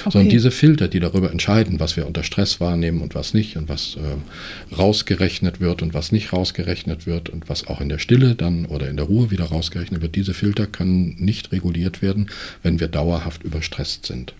Okay. 0.00 0.10
Sondern 0.10 0.30
diese 0.30 0.50
Filter, 0.50 0.88
die 0.88 0.98
darüber 0.98 1.30
entscheiden, 1.30 1.78
was 1.78 1.96
wir 1.96 2.08
unter 2.08 2.24
Stress 2.24 2.60
wahrnehmen 2.60 3.02
und 3.02 3.14
was 3.14 3.34
nicht 3.34 3.56
und 3.56 3.68
was 3.68 3.96
äh, 3.96 4.74
rausgerechnet 4.74 5.60
wird 5.60 5.80
und 5.80 5.94
was 5.94 6.10
nicht 6.10 6.32
rausgerechnet 6.32 7.06
wird 7.06 7.28
und 7.28 7.48
was 7.48 7.68
auch 7.68 7.80
in 7.80 7.88
der 7.88 7.98
Stille 7.98 8.34
dann 8.34 8.66
oder 8.66 8.88
in 8.88 8.96
der 8.96 9.06
Ruhe 9.06 9.30
wieder 9.30 9.44
rausgerechnet 9.44 10.02
wird, 10.02 10.16
diese 10.16 10.34
Filter 10.34 10.66
können 10.66 11.14
nicht 11.20 11.52
reguliert 11.52 12.02
werden, 12.02 12.30
wenn 12.64 12.80
wir 12.80 12.88
dauerhaft 12.88 13.44
überstresst 13.44 14.06
sind 14.06 14.34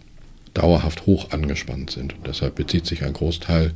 dauerhaft 0.54 1.06
hoch 1.06 1.30
angespannt 1.32 1.90
sind. 1.90 2.14
Und 2.16 2.26
deshalb 2.26 2.54
bezieht 2.54 2.86
sich 2.86 3.04
ein 3.04 3.12
Großteil 3.12 3.72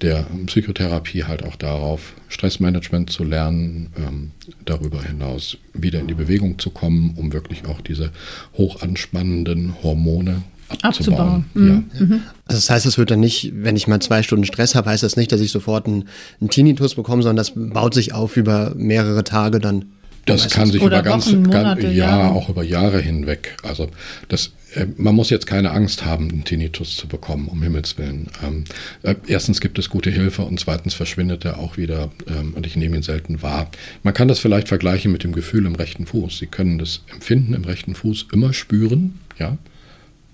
der 0.00 0.26
Psychotherapie 0.46 1.24
halt 1.24 1.44
auch 1.44 1.56
darauf, 1.56 2.14
Stressmanagement 2.28 3.10
zu 3.10 3.24
lernen, 3.24 3.92
ähm, 3.96 4.30
darüber 4.64 5.02
hinaus 5.02 5.58
wieder 5.74 6.00
in 6.00 6.06
die 6.06 6.14
Bewegung 6.14 6.58
zu 6.58 6.70
kommen, 6.70 7.14
um 7.16 7.32
wirklich 7.32 7.66
auch 7.66 7.80
diese 7.80 8.12
hoch 8.56 8.80
anspannenden 8.80 9.74
Hormone 9.82 10.42
abzubauen. 10.82 11.44
abzubauen. 11.52 11.84
Ja. 11.94 12.00
Mhm. 12.00 12.22
Also 12.46 12.58
das 12.58 12.70
heißt, 12.70 12.86
es 12.86 12.96
wird 12.96 13.10
dann 13.10 13.20
nicht, 13.20 13.52
wenn 13.54 13.76
ich 13.76 13.88
mal 13.88 14.00
zwei 14.00 14.22
Stunden 14.22 14.44
Stress 14.44 14.74
habe, 14.74 14.90
heißt 14.90 15.02
das 15.02 15.16
nicht, 15.16 15.32
dass 15.32 15.40
ich 15.40 15.50
sofort 15.50 15.86
einen, 15.86 16.04
einen 16.40 16.50
Tinnitus 16.50 16.94
bekomme, 16.94 17.22
sondern 17.22 17.36
das 17.36 17.52
baut 17.54 17.94
sich 17.94 18.12
auf 18.14 18.36
über 18.36 18.72
mehrere 18.76 19.24
Tage 19.24 19.58
dann. 19.58 19.86
Das 20.26 20.50
kann 20.50 20.70
sich 20.70 20.82
über 20.82 21.02
ganz, 21.02 21.26
Wochen, 21.26 21.42
Monate, 21.42 21.82
ganz 21.82 21.96
ja, 21.96 22.08
Jahre. 22.08 22.34
auch 22.34 22.48
über 22.48 22.62
Jahre 22.62 23.00
hinweg. 23.00 23.56
Also 23.62 23.88
das, 24.28 24.52
äh, 24.74 24.86
man 24.96 25.14
muss 25.14 25.30
jetzt 25.30 25.46
keine 25.46 25.70
Angst 25.70 26.04
haben, 26.04 26.30
einen 26.30 26.44
Tinnitus 26.44 26.96
zu 26.96 27.08
bekommen, 27.08 27.48
um 27.48 27.62
Himmels 27.62 27.98
Willen. 27.98 28.28
Ähm, 28.42 28.64
äh, 29.02 29.14
erstens 29.26 29.60
gibt 29.60 29.78
es 29.78 29.88
gute 29.88 30.10
Hilfe 30.10 30.42
und 30.42 30.60
zweitens 30.60 30.94
verschwindet 30.94 31.44
er 31.44 31.58
auch 31.58 31.76
wieder 31.76 32.10
ähm, 32.28 32.54
und 32.54 32.66
ich 32.66 32.76
nehme 32.76 32.96
ihn 32.96 33.02
selten 33.02 33.42
wahr. 33.42 33.70
Man 34.02 34.14
kann 34.14 34.28
das 34.28 34.38
vielleicht 34.38 34.68
vergleichen 34.68 35.12
mit 35.12 35.24
dem 35.24 35.32
Gefühl 35.32 35.66
im 35.66 35.74
rechten 35.74 36.06
Fuß. 36.06 36.38
Sie 36.38 36.46
können 36.46 36.78
das 36.78 37.02
Empfinden 37.12 37.54
im 37.54 37.64
rechten 37.64 37.94
Fuß 37.94 38.26
immer 38.32 38.52
spüren, 38.52 39.18
ja, 39.38 39.56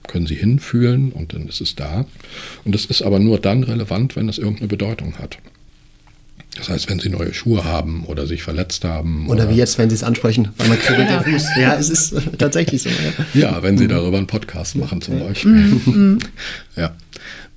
können 0.06 0.26
Sie 0.26 0.36
hinfühlen 0.36 1.12
und 1.12 1.32
dann 1.32 1.48
ist 1.48 1.60
es 1.60 1.74
da. 1.74 2.06
Und 2.64 2.74
es 2.74 2.86
ist 2.86 3.02
aber 3.02 3.18
nur 3.18 3.40
dann 3.40 3.64
relevant, 3.64 4.16
wenn 4.16 4.28
es 4.28 4.38
irgendeine 4.38 4.68
Bedeutung 4.68 5.18
hat. 5.18 5.38
Das 6.56 6.68
heißt, 6.68 6.88
wenn 6.88 6.98
Sie 6.98 7.10
neue 7.10 7.34
Schuhe 7.34 7.64
haben 7.64 8.04
oder 8.06 8.26
sich 8.26 8.42
verletzt 8.42 8.84
haben. 8.84 9.28
Oder, 9.28 9.44
oder 9.44 9.50
wie 9.50 9.56
jetzt, 9.56 9.78
wenn 9.78 9.90
Sie 9.90 9.96
es 9.96 10.02
ansprechen, 10.02 10.48
weil 10.56 10.68
man 10.68 10.78
kribbelt 10.78 11.08
der 11.08 11.22
Fuß. 11.22 11.44
Ja, 11.60 11.74
es 11.74 11.90
ist 11.90 12.14
tatsächlich 12.38 12.82
so. 12.82 12.88
Ja, 13.34 13.40
ja 13.50 13.62
wenn 13.62 13.76
Sie 13.76 13.88
darüber 13.88 14.16
einen 14.16 14.26
Podcast 14.26 14.76
machen 14.76 15.00
zum 15.00 15.20
Beispiel. 15.20 15.52
Mhm, 15.52 15.82
mhm. 15.84 16.18
ja. 16.76 16.94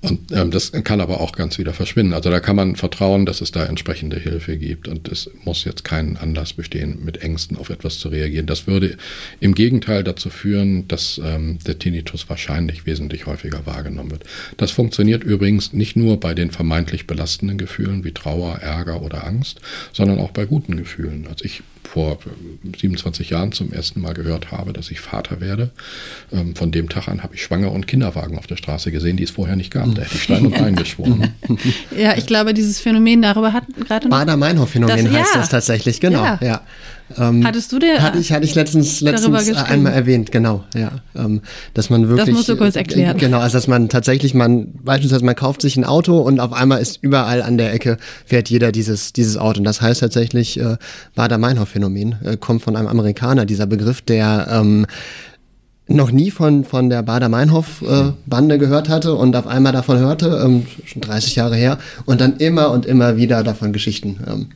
Und 0.02 0.32
ähm, 0.32 0.50
das 0.50 0.72
kann 0.72 1.00
aber 1.00 1.20
auch 1.20 1.32
ganz 1.32 1.58
wieder 1.58 1.74
verschwinden. 1.74 2.14
Also 2.14 2.30
da 2.30 2.40
kann 2.40 2.56
man 2.56 2.76
vertrauen, 2.76 3.26
dass 3.26 3.42
es 3.42 3.52
da 3.52 3.66
entsprechende 3.66 4.18
Hilfe 4.18 4.56
gibt. 4.56 4.88
Und 4.88 5.08
es 5.08 5.30
muss 5.44 5.64
jetzt 5.64 5.84
keinen 5.84 6.16
Anlass 6.16 6.54
bestehen, 6.54 7.04
mit 7.04 7.18
Ängsten 7.18 7.58
auf 7.58 7.68
etwas 7.68 7.98
zu 7.98 8.08
reagieren. 8.08 8.46
Das 8.46 8.66
würde 8.66 8.96
im 9.40 9.54
Gegenteil 9.54 10.02
dazu 10.02 10.30
führen, 10.30 10.88
dass 10.88 11.20
ähm, 11.22 11.58
der 11.66 11.78
Tinnitus 11.78 12.30
wahrscheinlich 12.30 12.86
wesentlich 12.86 13.26
häufiger 13.26 13.66
wahrgenommen 13.66 14.10
wird. 14.10 14.24
Das 14.56 14.70
funktioniert 14.70 15.22
übrigens 15.22 15.74
nicht 15.74 15.96
nur 15.96 16.18
bei 16.18 16.32
den 16.32 16.50
vermeintlich 16.50 17.06
belastenden 17.06 17.58
Gefühlen 17.58 18.02
wie 18.02 18.12
Trauer, 18.12 18.56
Ärger 18.56 19.02
oder 19.02 19.26
Angst, 19.26 19.60
sondern 19.92 20.18
auch 20.18 20.30
bei 20.30 20.46
guten 20.46 20.76
Gefühlen. 20.78 21.26
Also 21.28 21.44
ich 21.44 21.62
vor 21.84 22.18
27 22.78 23.30
Jahren 23.30 23.52
zum 23.52 23.72
ersten 23.72 24.00
Mal 24.00 24.14
gehört 24.14 24.52
habe, 24.52 24.72
dass 24.72 24.90
ich 24.90 25.00
Vater 25.00 25.40
werde. 25.40 25.70
Ähm, 26.32 26.54
von 26.54 26.70
dem 26.70 26.88
Tag 26.88 27.08
an 27.08 27.22
habe 27.22 27.34
ich 27.34 27.42
Schwanger 27.42 27.72
und 27.72 27.86
Kinderwagen 27.86 28.38
auf 28.38 28.46
der 28.46 28.56
Straße 28.56 28.92
gesehen, 28.92 29.16
die 29.16 29.24
es 29.24 29.30
vorher 29.30 29.56
nicht 29.56 29.72
gab. 29.72 29.94
Da 29.94 30.02
hätte 30.02 30.14
ich 30.14 30.22
Stein 30.22 30.46
und 30.46 30.54
Bein 30.54 30.76
geschworen. 30.76 31.34
Ja, 31.96 32.16
ich 32.16 32.26
glaube, 32.26 32.54
dieses 32.54 32.80
Phänomen, 32.80 33.22
darüber 33.22 33.52
hat 33.52 33.64
gerade 33.86 34.08
Bader-Meinhof-Phänomen 34.08 35.12
heißt 35.12 35.34
ja. 35.34 35.40
das 35.40 35.48
tatsächlich, 35.48 36.00
genau. 36.00 36.24
Ja. 36.24 36.38
ja. 36.40 36.60
Ähm, 37.18 37.44
Hattest 37.44 37.72
du 37.72 37.78
der? 37.78 38.02
Hatte 38.02 38.18
ich, 38.18 38.32
hatte 38.32 38.44
ich 38.44 38.54
letztens, 38.54 39.00
letztens 39.00 39.56
einmal 39.56 39.92
erwähnt, 39.92 40.30
genau, 40.30 40.64
ja. 40.74 40.92
Ähm, 41.16 41.40
dass 41.74 41.90
man 41.90 42.08
wirklich. 42.08 42.26
Das 42.26 42.34
musst 42.34 42.48
du 42.48 42.56
kurz 42.56 42.76
erklären. 42.76 43.16
Äh, 43.16 43.20
genau, 43.20 43.38
also 43.38 43.56
dass 43.56 43.66
man 43.66 43.88
tatsächlich, 43.88 44.34
man, 44.34 44.72
beispielsweise 44.82 45.24
man 45.24 45.34
kauft 45.34 45.62
sich 45.62 45.76
ein 45.76 45.84
Auto 45.84 46.18
und 46.18 46.40
auf 46.40 46.52
einmal 46.52 46.80
ist 46.80 46.98
überall 47.02 47.42
an 47.42 47.58
der 47.58 47.72
Ecke 47.72 47.96
fährt 48.24 48.48
jeder 48.48 48.72
dieses, 48.72 49.12
dieses 49.12 49.36
Auto. 49.36 49.58
Und 49.58 49.64
das 49.64 49.80
heißt 49.80 50.00
tatsächlich 50.00 50.60
äh, 50.60 50.76
Bader-Meinhof-Phänomen, 51.14 52.16
äh, 52.24 52.36
kommt 52.36 52.62
von 52.62 52.76
einem 52.76 52.88
Amerikaner, 52.88 53.46
dieser 53.46 53.66
Begriff, 53.66 54.02
der 54.02 54.46
ähm, 54.50 54.86
noch 55.90 56.12
nie 56.12 56.30
von, 56.30 56.64
von 56.64 56.88
der 56.88 57.02
Bader-Meinhof-Bande 57.02 58.54
äh, 58.54 58.58
gehört 58.58 58.88
hatte 58.88 59.14
und 59.14 59.34
auf 59.34 59.46
einmal 59.46 59.72
davon 59.72 59.98
hörte, 59.98 60.40
ähm, 60.44 60.66
schon 60.84 61.02
30 61.02 61.34
Jahre 61.36 61.56
her, 61.56 61.78
und 62.06 62.20
dann 62.20 62.36
immer 62.36 62.70
und 62.70 62.86
immer 62.86 63.16
wieder 63.16 63.42
davon 63.42 63.72
Geschichten. 63.72 64.20
Ähm, 64.26 64.46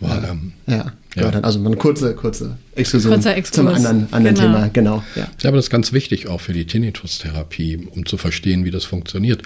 Well, 0.00 0.22
ähm, 0.28 0.52
ja, 0.66 0.92
ja. 1.14 1.30
Also 1.40 1.64
eine 1.64 1.76
kurze, 1.76 2.14
kurze 2.14 2.56
Exkursion 2.74 3.22
zum 3.22 3.68
anderen, 3.68 4.08
anderen 4.10 4.34
genau. 4.34 4.46
Thema. 4.46 4.70
Genau. 4.72 5.04
Ja. 5.14 5.28
ja, 5.40 5.48
aber 5.48 5.56
das 5.56 5.66
ist 5.66 5.70
ganz 5.70 5.92
wichtig 5.92 6.26
auch 6.26 6.40
für 6.40 6.52
die 6.52 6.64
Tinnitus-Therapie, 6.64 7.88
um 7.90 8.06
zu 8.06 8.16
verstehen, 8.16 8.64
wie 8.64 8.70
das 8.70 8.84
funktioniert. 8.84 9.42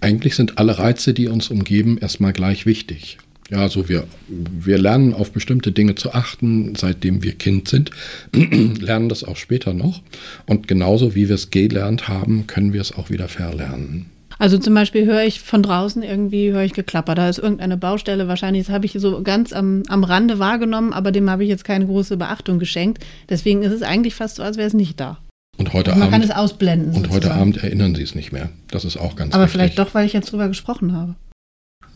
Eigentlich 0.00 0.34
sind 0.34 0.58
alle 0.58 0.78
Reize, 0.78 1.14
die 1.14 1.28
uns 1.28 1.48
umgeben, 1.48 1.98
erstmal 1.98 2.32
gleich 2.32 2.66
wichtig. 2.66 3.18
Ja, 3.50 3.58
also 3.58 3.88
wir, 3.88 4.06
wir 4.28 4.78
lernen 4.78 5.12
auf 5.12 5.32
bestimmte 5.32 5.70
Dinge 5.70 5.94
zu 5.94 6.12
achten, 6.12 6.74
seitdem 6.74 7.22
wir 7.22 7.32
Kind 7.32 7.68
sind, 7.68 7.90
lernen 8.32 9.08
das 9.08 9.22
auch 9.24 9.36
später 9.36 9.74
noch. 9.74 10.02
Und 10.46 10.66
genauso 10.66 11.14
wie 11.14 11.28
wir 11.28 11.34
es 11.34 11.50
gelernt 11.50 12.08
haben, 12.08 12.46
können 12.46 12.72
wir 12.72 12.80
es 12.80 12.92
auch 12.92 13.10
wieder 13.10 13.28
verlernen. 13.28 14.06
Also 14.38 14.58
zum 14.58 14.74
Beispiel 14.74 15.06
höre 15.06 15.22
ich 15.22 15.40
von 15.40 15.62
draußen 15.62 16.02
irgendwie, 16.02 16.52
höre 16.52 16.62
ich 16.62 16.72
Geklapper. 16.72 17.14
Da 17.14 17.28
ist 17.28 17.38
irgendeine 17.38 17.76
Baustelle 17.76 18.28
wahrscheinlich, 18.28 18.66
das 18.66 18.74
habe 18.74 18.86
ich 18.86 18.92
so 18.92 19.22
ganz 19.22 19.52
am, 19.52 19.82
am 19.88 20.04
Rande 20.04 20.38
wahrgenommen, 20.38 20.92
aber 20.92 21.12
dem 21.12 21.30
habe 21.30 21.44
ich 21.44 21.48
jetzt 21.48 21.64
keine 21.64 21.86
große 21.86 22.16
Beachtung 22.16 22.58
geschenkt. 22.58 23.04
Deswegen 23.28 23.62
ist 23.62 23.72
es 23.72 23.82
eigentlich 23.82 24.14
fast 24.14 24.36
so, 24.36 24.42
als 24.42 24.56
wäre 24.56 24.66
es 24.66 24.74
nicht 24.74 24.98
da. 24.98 25.18
Und 25.56 25.72
heute 25.72 25.92
also 25.92 26.00
man 26.00 26.12
Abend, 26.12 26.28
kann 26.28 26.30
es 26.30 26.36
ausblenden. 26.36 26.88
Und 26.88 26.94
sozusagen. 27.06 27.14
heute 27.14 27.34
Abend 27.34 27.56
erinnern 27.58 27.94
Sie 27.94 28.02
es 28.02 28.14
nicht 28.14 28.32
mehr. 28.32 28.50
Das 28.68 28.84
ist 28.84 28.96
auch 28.96 29.14
ganz 29.14 29.34
Aber 29.34 29.44
wichtig. 29.44 29.52
vielleicht 29.52 29.78
doch, 29.78 29.94
weil 29.94 30.06
ich 30.06 30.12
jetzt 30.12 30.32
drüber 30.32 30.48
gesprochen 30.48 30.92
habe. 30.92 31.14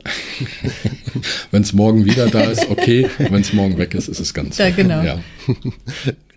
Wenn 1.51 1.63
es 1.63 1.73
morgen 1.73 2.05
wieder 2.05 2.29
da 2.29 2.43
ist, 2.43 2.71
okay. 2.71 3.09
Wenn 3.19 3.41
es 3.41 3.53
morgen 3.53 3.79
weg 3.79 3.95
ist, 3.95 4.07
ist 4.07 4.21
es 4.21 4.33
ganz. 4.33 4.59
Ja, 4.59 4.71
genau. 4.71 5.03
Ja. 5.03 5.19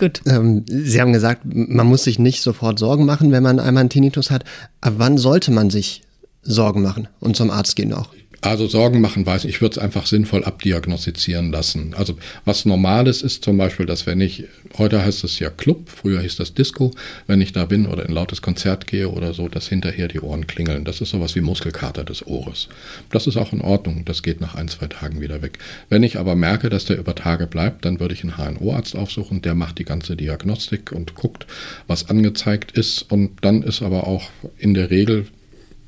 Gut. 0.00 0.22
Ähm, 0.24 0.64
Sie 0.66 0.98
haben 0.98 1.12
gesagt, 1.12 1.42
man 1.44 1.86
muss 1.86 2.04
sich 2.04 2.18
nicht 2.18 2.40
sofort 2.40 2.78
Sorgen 2.78 3.04
machen, 3.04 3.32
wenn 3.32 3.42
man 3.42 3.60
einmal 3.60 3.82
einen 3.82 3.90
Tinnitus 3.90 4.30
hat. 4.30 4.44
Aber 4.80 4.98
wann 4.98 5.18
sollte 5.18 5.50
man 5.50 5.68
sich 5.68 6.00
Sorgen 6.42 6.80
machen 6.80 7.06
und 7.20 7.36
zum 7.36 7.50
Arzt 7.50 7.76
gehen 7.76 7.92
auch? 7.92 8.08
Also 8.42 8.66
Sorgen 8.66 9.02
machen 9.02 9.26
weiß 9.26 9.44
ich, 9.44 9.50
ich 9.50 9.60
würde 9.60 9.74
es 9.74 9.78
einfach 9.78 10.06
sinnvoll 10.06 10.44
abdiagnostizieren 10.44 11.52
lassen. 11.52 11.92
Also 11.94 12.16
was 12.46 12.64
Normales 12.64 13.20
ist 13.20 13.44
zum 13.44 13.58
Beispiel, 13.58 13.84
dass 13.84 14.06
wenn 14.06 14.20
ich, 14.22 14.44
heute 14.78 15.04
heißt 15.04 15.24
es 15.24 15.38
ja 15.40 15.50
Club, 15.50 15.90
früher 15.90 16.22
hieß 16.22 16.36
das 16.36 16.54
Disco, 16.54 16.92
wenn 17.26 17.42
ich 17.42 17.52
da 17.52 17.66
bin 17.66 17.86
oder 17.86 18.06
in 18.06 18.14
lautes 18.14 18.40
Konzert 18.40 18.86
gehe 18.86 19.10
oder 19.10 19.34
so, 19.34 19.48
dass 19.48 19.68
hinterher 19.68 20.08
die 20.08 20.20
Ohren 20.20 20.46
klingeln. 20.46 20.86
Das 20.86 21.02
ist 21.02 21.10
sowas 21.10 21.34
wie 21.34 21.42
Muskelkater 21.42 22.02
des 22.02 22.26
Ohres. 22.26 22.68
Das 23.10 23.26
ist 23.26 23.36
auch 23.36 23.52
in 23.52 23.60
Ordnung, 23.60 24.06
das 24.06 24.22
geht 24.22 24.40
nach 24.40 24.54
ein, 24.54 24.68
zwei 24.68 24.86
Tagen 24.86 25.20
wieder 25.20 25.42
weg. 25.42 25.58
Wenn 25.90 26.02
ich 26.02 26.18
aber 26.18 26.34
merke, 26.34 26.70
dass 26.70 26.86
der 26.86 26.98
über 26.98 27.14
Tage 27.14 27.46
bleibt, 27.46 27.84
dann 27.84 28.00
würde 28.00 28.14
ich 28.14 28.24
einen 28.24 28.38
HNO-Arzt 28.38 28.96
aufsuchen, 28.96 29.42
der 29.42 29.54
macht 29.54 29.78
die 29.78 29.84
ganze 29.84 30.16
Diagnostik 30.16 30.92
und 30.92 31.14
guckt, 31.14 31.46
was 31.86 32.08
angezeigt 32.08 32.72
ist 32.72 33.02
und 33.02 33.32
dann 33.42 33.62
ist 33.62 33.82
aber 33.82 34.06
auch 34.06 34.30
in 34.56 34.72
der 34.72 34.90
Regel 34.90 35.26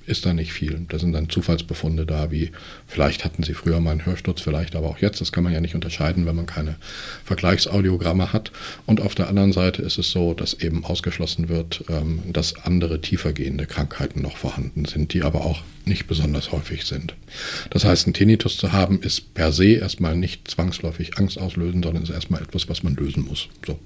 ist 0.06 0.26
da 0.26 0.34
nicht 0.34 0.52
viel. 0.52 0.84
Da 0.88 0.98
sind 0.98 1.12
dann 1.12 1.28
Zufallsbefunde 1.28 2.06
da, 2.06 2.30
wie 2.30 2.50
vielleicht 2.86 3.24
hatten 3.24 3.42
sie 3.42 3.54
früher 3.54 3.80
mal 3.80 3.92
einen 3.92 4.06
Hörsturz, 4.06 4.40
vielleicht 4.40 4.76
aber 4.76 4.88
auch 4.88 4.98
jetzt. 4.98 5.20
Das 5.20 5.32
kann 5.32 5.44
man 5.44 5.52
ja 5.52 5.60
nicht 5.60 5.74
unterscheiden, 5.74 6.26
wenn 6.26 6.36
man 6.36 6.46
keine 6.46 6.76
Vergleichsaudiogramme 7.24 8.32
hat. 8.32 8.52
Und 8.86 9.00
auf 9.00 9.14
der 9.14 9.28
anderen 9.28 9.52
Seite 9.52 9.82
ist 9.82 9.98
es 9.98 10.10
so, 10.10 10.34
dass 10.34 10.54
eben 10.54 10.84
ausgeschlossen 10.84 11.48
wird, 11.48 11.84
ähm, 11.88 12.22
dass 12.32 12.56
andere 12.64 13.00
tiefergehende 13.00 13.66
Krankheiten 13.66 14.22
noch 14.22 14.36
vorhanden 14.36 14.84
sind, 14.84 15.12
die 15.12 15.22
aber 15.22 15.44
auch 15.44 15.62
nicht 15.84 16.06
besonders 16.06 16.52
häufig 16.52 16.84
sind. 16.84 17.14
Das 17.70 17.84
heißt, 17.84 18.06
ein 18.06 18.14
Tinnitus 18.14 18.56
zu 18.56 18.72
haben, 18.72 19.00
ist 19.02 19.34
per 19.34 19.52
se 19.52 19.72
erstmal 19.72 20.14
nicht 20.14 20.48
zwangsläufig 20.48 21.18
Angst 21.18 21.38
auslösen, 21.38 21.82
sondern 21.82 22.04
ist 22.04 22.10
erstmal 22.10 22.42
etwas, 22.42 22.68
was 22.68 22.82
man 22.82 22.94
lösen 22.94 23.24
muss. 23.24 23.48
So. 23.66 23.78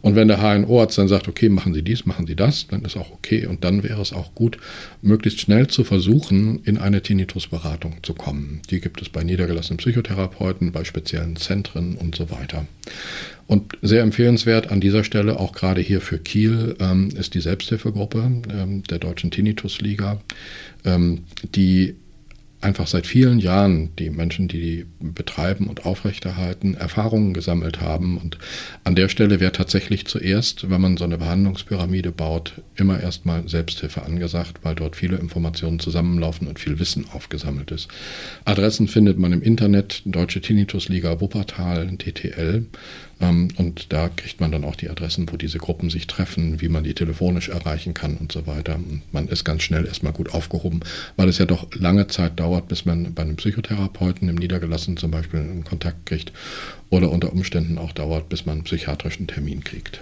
Und 0.00 0.14
wenn 0.14 0.28
der 0.28 0.38
HNO-Arzt 0.38 0.96
dann 0.96 1.08
sagt, 1.08 1.28
okay, 1.28 1.48
machen 1.48 1.74
Sie 1.74 1.82
dies, 1.82 2.06
machen 2.06 2.26
Sie 2.26 2.36
das, 2.36 2.66
dann 2.68 2.82
ist 2.82 2.96
auch 2.96 3.10
okay. 3.10 3.46
Und 3.46 3.64
dann 3.64 3.82
wäre 3.82 4.00
es 4.00 4.12
auch 4.12 4.34
gut, 4.34 4.58
möglichst 5.02 5.40
schnell 5.40 5.53
schnell 5.54 5.68
zu 5.68 5.84
versuchen, 5.84 6.64
in 6.64 6.78
eine 6.78 7.00
Tinnitusberatung 7.00 8.02
zu 8.02 8.12
kommen. 8.14 8.60
Die 8.70 8.80
gibt 8.80 9.00
es 9.00 9.08
bei 9.08 9.22
niedergelassenen 9.22 9.76
Psychotherapeuten, 9.76 10.72
bei 10.72 10.82
speziellen 10.82 11.36
Zentren 11.36 11.94
und 11.94 12.16
so 12.16 12.28
weiter. 12.32 12.66
Und 13.46 13.78
sehr 13.80 14.02
empfehlenswert 14.02 14.72
an 14.72 14.80
dieser 14.80 15.04
Stelle, 15.04 15.38
auch 15.38 15.52
gerade 15.52 15.80
hier 15.80 16.00
für 16.00 16.18
Kiel, 16.18 16.74
ähm, 16.80 17.10
ist 17.16 17.34
die 17.34 17.40
Selbsthilfegruppe 17.40 18.42
ähm, 18.52 18.82
der 18.90 18.98
Deutschen 18.98 19.30
Tinnitusliga, 19.30 20.20
ähm, 20.84 21.20
die 21.54 21.94
einfach 22.64 22.86
seit 22.86 23.06
vielen 23.06 23.38
Jahren 23.38 23.90
die 23.96 24.10
Menschen, 24.10 24.48
die 24.48 24.60
die 24.60 24.86
betreiben 24.98 25.68
und 25.68 25.86
aufrechterhalten, 25.86 26.74
Erfahrungen 26.74 27.34
gesammelt 27.34 27.80
haben. 27.80 28.16
Und 28.16 28.38
an 28.82 28.96
der 28.96 29.08
Stelle 29.08 29.38
wäre 29.38 29.52
tatsächlich 29.52 30.06
zuerst, 30.06 30.68
wenn 30.70 30.80
man 30.80 30.96
so 30.96 31.04
eine 31.04 31.18
Behandlungspyramide 31.18 32.10
baut, 32.10 32.54
immer 32.76 33.00
erstmal 33.00 33.48
Selbsthilfe 33.48 34.02
angesagt, 34.02 34.58
weil 34.62 34.74
dort 34.74 34.96
viele 34.96 35.16
Informationen 35.16 35.78
zusammenlaufen 35.78 36.48
und 36.48 36.58
viel 36.58 36.78
Wissen 36.78 37.06
aufgesammelt 37.12 37.70
ist. 37.70 37.88
Adressen 38.44 38.88
findet 38.88 39.18
man 39.18 39.32
im 39.32 39.42
Internet, 39.42 40.02
Deutsche 40.04 40.40
Tinnitusliga 40.40 41.20
Wuppertal, 41.20 41.88
DTL. 41.96 42.66
Ähm, 43.20 43.48
und 43.56 43.92
da 43.92 44.08
kriegt 44.08 44.40
man 44.40 44.50
dann 44.50 44.64
auch 44.64 44.76
die 44.76 44.90
Adressen, 44.90 45.30
wo 45.30 45.36
diese 45.36 45.58
Gruppen 45.58 45.90
sich 45.90 46.06
treffen, 46.06 46.60
wie 46.60 46.68
man 46.68 46.84
die 46.84 46.94
telefonisch 46.94 47.48
erreichen 47.48 47.94
kann 47.94 48.16
und 48.16 48.32
so 48.32 48.46
weiter. 48.46 48.76
Und 48.76 49.02
man 49.12 49.28
ist 49.28 49.44
ganz 49.44 49.62
schnell 49.62 49.86
erstmal 49.86 50.12
gut 50.12 50.34
aufgehoben, 50.34 50.80
weil 51.16 51.28
es 51.28 51.38
ja 51.38 51.46
doch 51.46 51.68
lange 51.74 52.08
Zeit 52.08 52.38
dauert, 52.40 52.68
bis 52.68 52.84
man 52.84 53.14
bei 53.14 53.22
einem 53.22 53.36
Psychotherapeuten 53.36 54.28
im 54.28 54.36
Niedergelassenen 54.36 54.96
zum 54.96 55.10
Beispiel 55.10 55.40
einen 55.40 55.64
Kontakt 55.64 56.06
kriegt 56.06 56.32
oder 56.90 57.10
unter 57.10 57.32
Umständen 57.32 57.78
auch 57.78 57.92
dauert, 57.92 58.28
bis 58.28 58.46
man 58.46 58.56
einen 58.56 58.64
psychiatrischen 58.64 59.26
Termin 59.26 59.62
kriegt. 59.62 60.00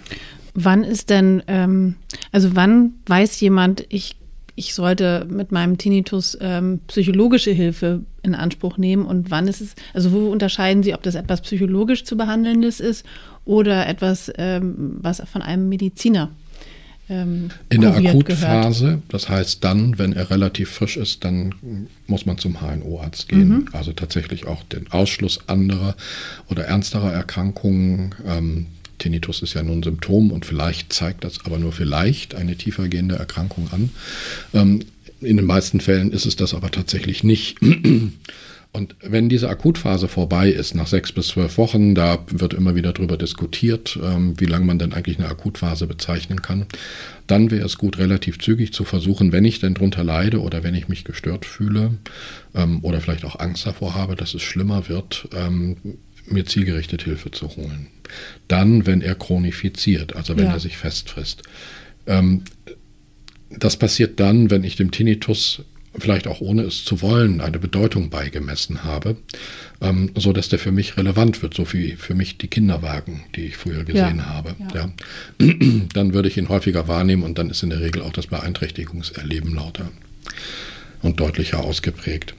Wann 0.54 0.84
ist 0.84 1.10
denn, 1.10 1.42
ähm, 1.46 1.96
also 2.30 2.54
wann 2.54 2.94
weiß 3.06 3.40
jemand, 3.40 3.84
ich 3.88 4.16
ich 4.54 4.74
sollte 4.74 5.26
mit 5.30 5.50
meinem 5.50 5.78
Tinnitus 5.78 6.36
ähm, 6.40 6.80
psychologische 6.86 7.52
Hilfe 7.52 8.02
in 8.22 8.34
Anspruch 8.34 8.76
nehmen 8.76 9.06
und 9.06 9.30
wann 9.30 9.48
ist 9.48 9.60
es, 9.62 9.74
also 9.94 10.12
wo 10.12 10.30
unterscheiden 10.30 10.82
Sie, 10.82 10.94
ob 10.94 11.02
das 11.02 11.14
etwas 11.14 11.40
psychologisch 11.40 12.04
zu 12.04 12.16
behandelndes 12.16 12.78
ist 12.78 13.06
oder 13.44 13.86
etwas, 13.88 14.30
ähm, 14.36 14.98
was 15.00 15.22
von 15.30 15.40
einem 15.40 15.68
Mediziner 15.70 16.30
ähm, 17.08 17.50
in 17.70 17.80
der 17.80 17.96
Akutphase, 17.96 18.84
gehört. 18.84 19.02
das 19.08 19.28
heißt 19.28 19.64
dann, 19.64 19.98
wenn 19.98 20.12
er 20.12 20.30
relativ 20.30 20.70
frisch 20.70 20.96
ist, 20.96 21.24
dann 21.24 21.54
muss 22.06 22.26
man 22.26 22.38
zum 22.38 22.60
HNO-Arzt 22.60 23.28
gehen. 23.28 23.48
Mhm. 23.48 23.68
Also 23.72 23.92
tatsächlich 23.92 24.46
auch 24.46 24.62
den 24.64 24.90
Ausschluss 24.92 25.48
anderer 25.48 25.96
oder 26.48 26.64
ernsterer 26.64 27.12
Erkrankungen 27.12 28.14
ähm, 28.26 28.66
Tinnitus 29.02 29.42
ist 29.42 29.54
ja 29.54 29.62
nun 29.62 29.80
ein 29.80 29.82
Symptom 29.82 30.30
und 30.30 30.46
vielleicht 30.46 30.92
zeigt 30.92 31.24
das 31.24 31.44
aber 31.44 31.58
nur 31.58 31.72
vielleicht 31.72 32.34
eine 32.34 32.56
tiefergehende 32.56 33.16
Erkrankung 33.16 33.68
an. 33.72 33.90
Ähm, 34.54 34.84
in 35.20 35.36
den 35.36 35.46
meisten 35.46 35.80
Fällen 35.80 36.12
ist 36.12 36.24
es 36.26 36.36
das 36.36 36.54
aber 36.54 36.70
tatsächlich 36.70 37.24
nicht. 37.24 37.58
Und 38.74 38.96
wenn 39.02 39.28
diese 39.28 39.50
Akutphase 39.50 40.08
vorbei 40.08 40.48
ist, 40.48 40.74
nach 40.74 40.86
sechs 40.86 41.12
bis 41.12 41.28
zwölf 41.28 41.58
Wochen, 41.58 41.94
da 41.94 42.24
wird 42.30 42.54
immer 42.54 42.74
wieder 42.74 42.94
darüber 42.94 43.18
diskutiert, 43.18 43.98
ähm, 44.02 44.32
wie 44.40 44.46
lange 44.46 44.64
man 44.64 44.78
denn 44.78 44.94
eigentlich 44.94 45.18
eine 45.18 45.28
Akutphase 45.28 45.86
bezeichnen 45.86 46.40
kann, 46.40 46.64
dann 47.26 47.50
wäre 47.50 47.66
es 47.66 47.76
gut, 47.76 47.98
relativ 47.98 48.38
zügig 48.38 48.72
zu 48.72 48.84
versuchen, 48.84 49.30
wenn 49.30 49.44
ich 49.44 49.60
denn 49.60 49.74
drunter 49.74 50.04
leide 50.04 50.40
oder 50.40 50.62
wenn 50.62 50.74
ich 50.74 50.88
mich 50.88 51.04
gestört 51.04 51.44
fühle 51.44 51.90
ähm, 52.54 52.82
oder 52.82 53.02
vielleicht 53.02 53.26
auch 53.26 53.38
Angst 53.38 53.66
davor 53.66 53.94
habe, 53.94 54.16
dass 54.16 54.32
es 54.32 54.40
schlimmer 54.40 54.88
wird, 54.88 55.28
ähm, 55.34 55.76
mir 56.26 56.46
zielgerichtet 56.46 57.02
Hilfe 57.02 57.30
zu 57.30 57.54
holen. 57.56 57.88
Dann, 58.48 58.86
wenn 58.86 59.00
er 59.00 59.14
chronifiziert, 59.14 60.14
also 60.16 60.36
wenn 60.36 60.46
ja. 60.46 60.52
er 60.52 60.60
sich 60.60 60.76
festfrisst. 60.76 61.42
Ähm, 62.06 62.42
das 63.50 63.76
passiert 63.76 64.18
dann, 64.20 64.50
wenn 64.50 64.64
ich 64.64 64.76
dem 64.76 64.90
Tinnitus 64.90 65.62
vielleicht 65.98 66.26
auch 66.26 66.40
ohne 66.40 66.62
es 66.62 66.84
zu 66.84 67.02
wollen, 67.02 67.40
eine 67.40 67.58
Bedeutung 67.58 68.08
beigemessen 68.08 68.84
habe, 68.84 69.16
ähm, 69.80 70.10
so 70.14 70.32
dass 70.32 70.48
der 70.48 70.58
für 70.58 70.72
mich 70.72 70.96
relevant 70.96 71.42
wird, 71.42 71.54
so 71.54 71.70
wie 71.72 71.92
für 71.92 72.14
mich 72.14 72.38
die 72.38 72.48
Kinderwagen, 72.48 73.24
die 73.36 73.46
ich 73.46 73.56
früher 73.56 73.84
gesehen 73.84 74.18
ja, 74.18 74.26
habe. 74.26 74.54
Ja. 74.74 74.90
ja. 75.40 75.46
Dann 75.92 76.14
würde 76.14 76.28
ich 76.28 76.38
ihn 76.38 76.48
häufiger 76.48 76.88
wahrnehmen 76.88 77.22
und 77.22 77.38
dann 77.38 77.50
ist 77.50 77.62
in 77.62 77.70
der 77.70 77.80
Regel 77.80 78.02
auch 78.02 78.12
das 78.12 78.28
Beeinträchtigungserleben 78.28 79.54
lauter 79.54 79.90
und 81.02 81.20
deutlicher 81.20 81.60
ausgeprägt. 81.60 82.34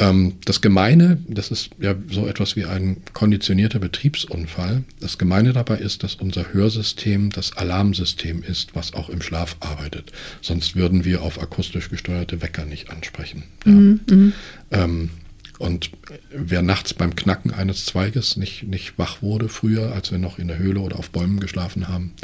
Ähm, 0.00 0.32
das 0.46 0.62
Gemeine, 0.62 1.18
das 1.28 1.50
ist 1.50 1.70
ja 1.78 1.94
so 2.10 2.26
etwas 2.26 2.56
wie 2.56 2.64
ein 2.64 2.96
konditionierter 3.12 3.78
Betriebsunfall. 3.78 4.82
Das 4.98 5.18
Gemeine 5.18 5.52
dabei 5.52 5.76
ist, 5.76 6.02
dass 6.02 6.14
unser 6.14 6.54
Hörsystem 6.54 7.30
das 7.30 7.56
Alarmsystem 7.56 8.42
ist, 8.42 8.74
was 8.74 8.94
auch 8.94 9.10
im 9.10 9.20
Schlaf 9.20 9.56
arbeitet. 9.60 10.10
Sonst 10.40 10.74
würden 10.74 11.04
wir 11.04 11.22
auf 11.22 11.40
akustisch 11.40 11.90
gesteuerte 11.90 12.40
Wecker 12.40 12.64
nicht 12.64 12.90
ansprechen. 12.90 13.42
Ja. 13.66 13.72
Mhm, 13.72 14.00
mhm. 14.08 14.32
ähm, 14.70 15.10
und 15.58 15.90
wer 16.30 16.62
nachts 16.62 16.94
beim 16.94 17.14
Knacken 17.14 17.52
eines 17.52 17.84
Zweiges 17.84 18.38
nicht, 18.38 18.62
nicht 18.62 18.98
wach 18.98 19.20
wurde 19.20 19.50
früher, 19.50 19.92
als 19.92 20.10
wir 20.10 20.16
noch 20.16 20.38
in 20.38 20.48
der 20.48 20.56
Höhle 20.56 20.80
oder 20.80 20.98
auf 20.98 21.10
Bäumen 21.10 21.38
geschlafen 21.38 21.88
haben, 21.88 22.14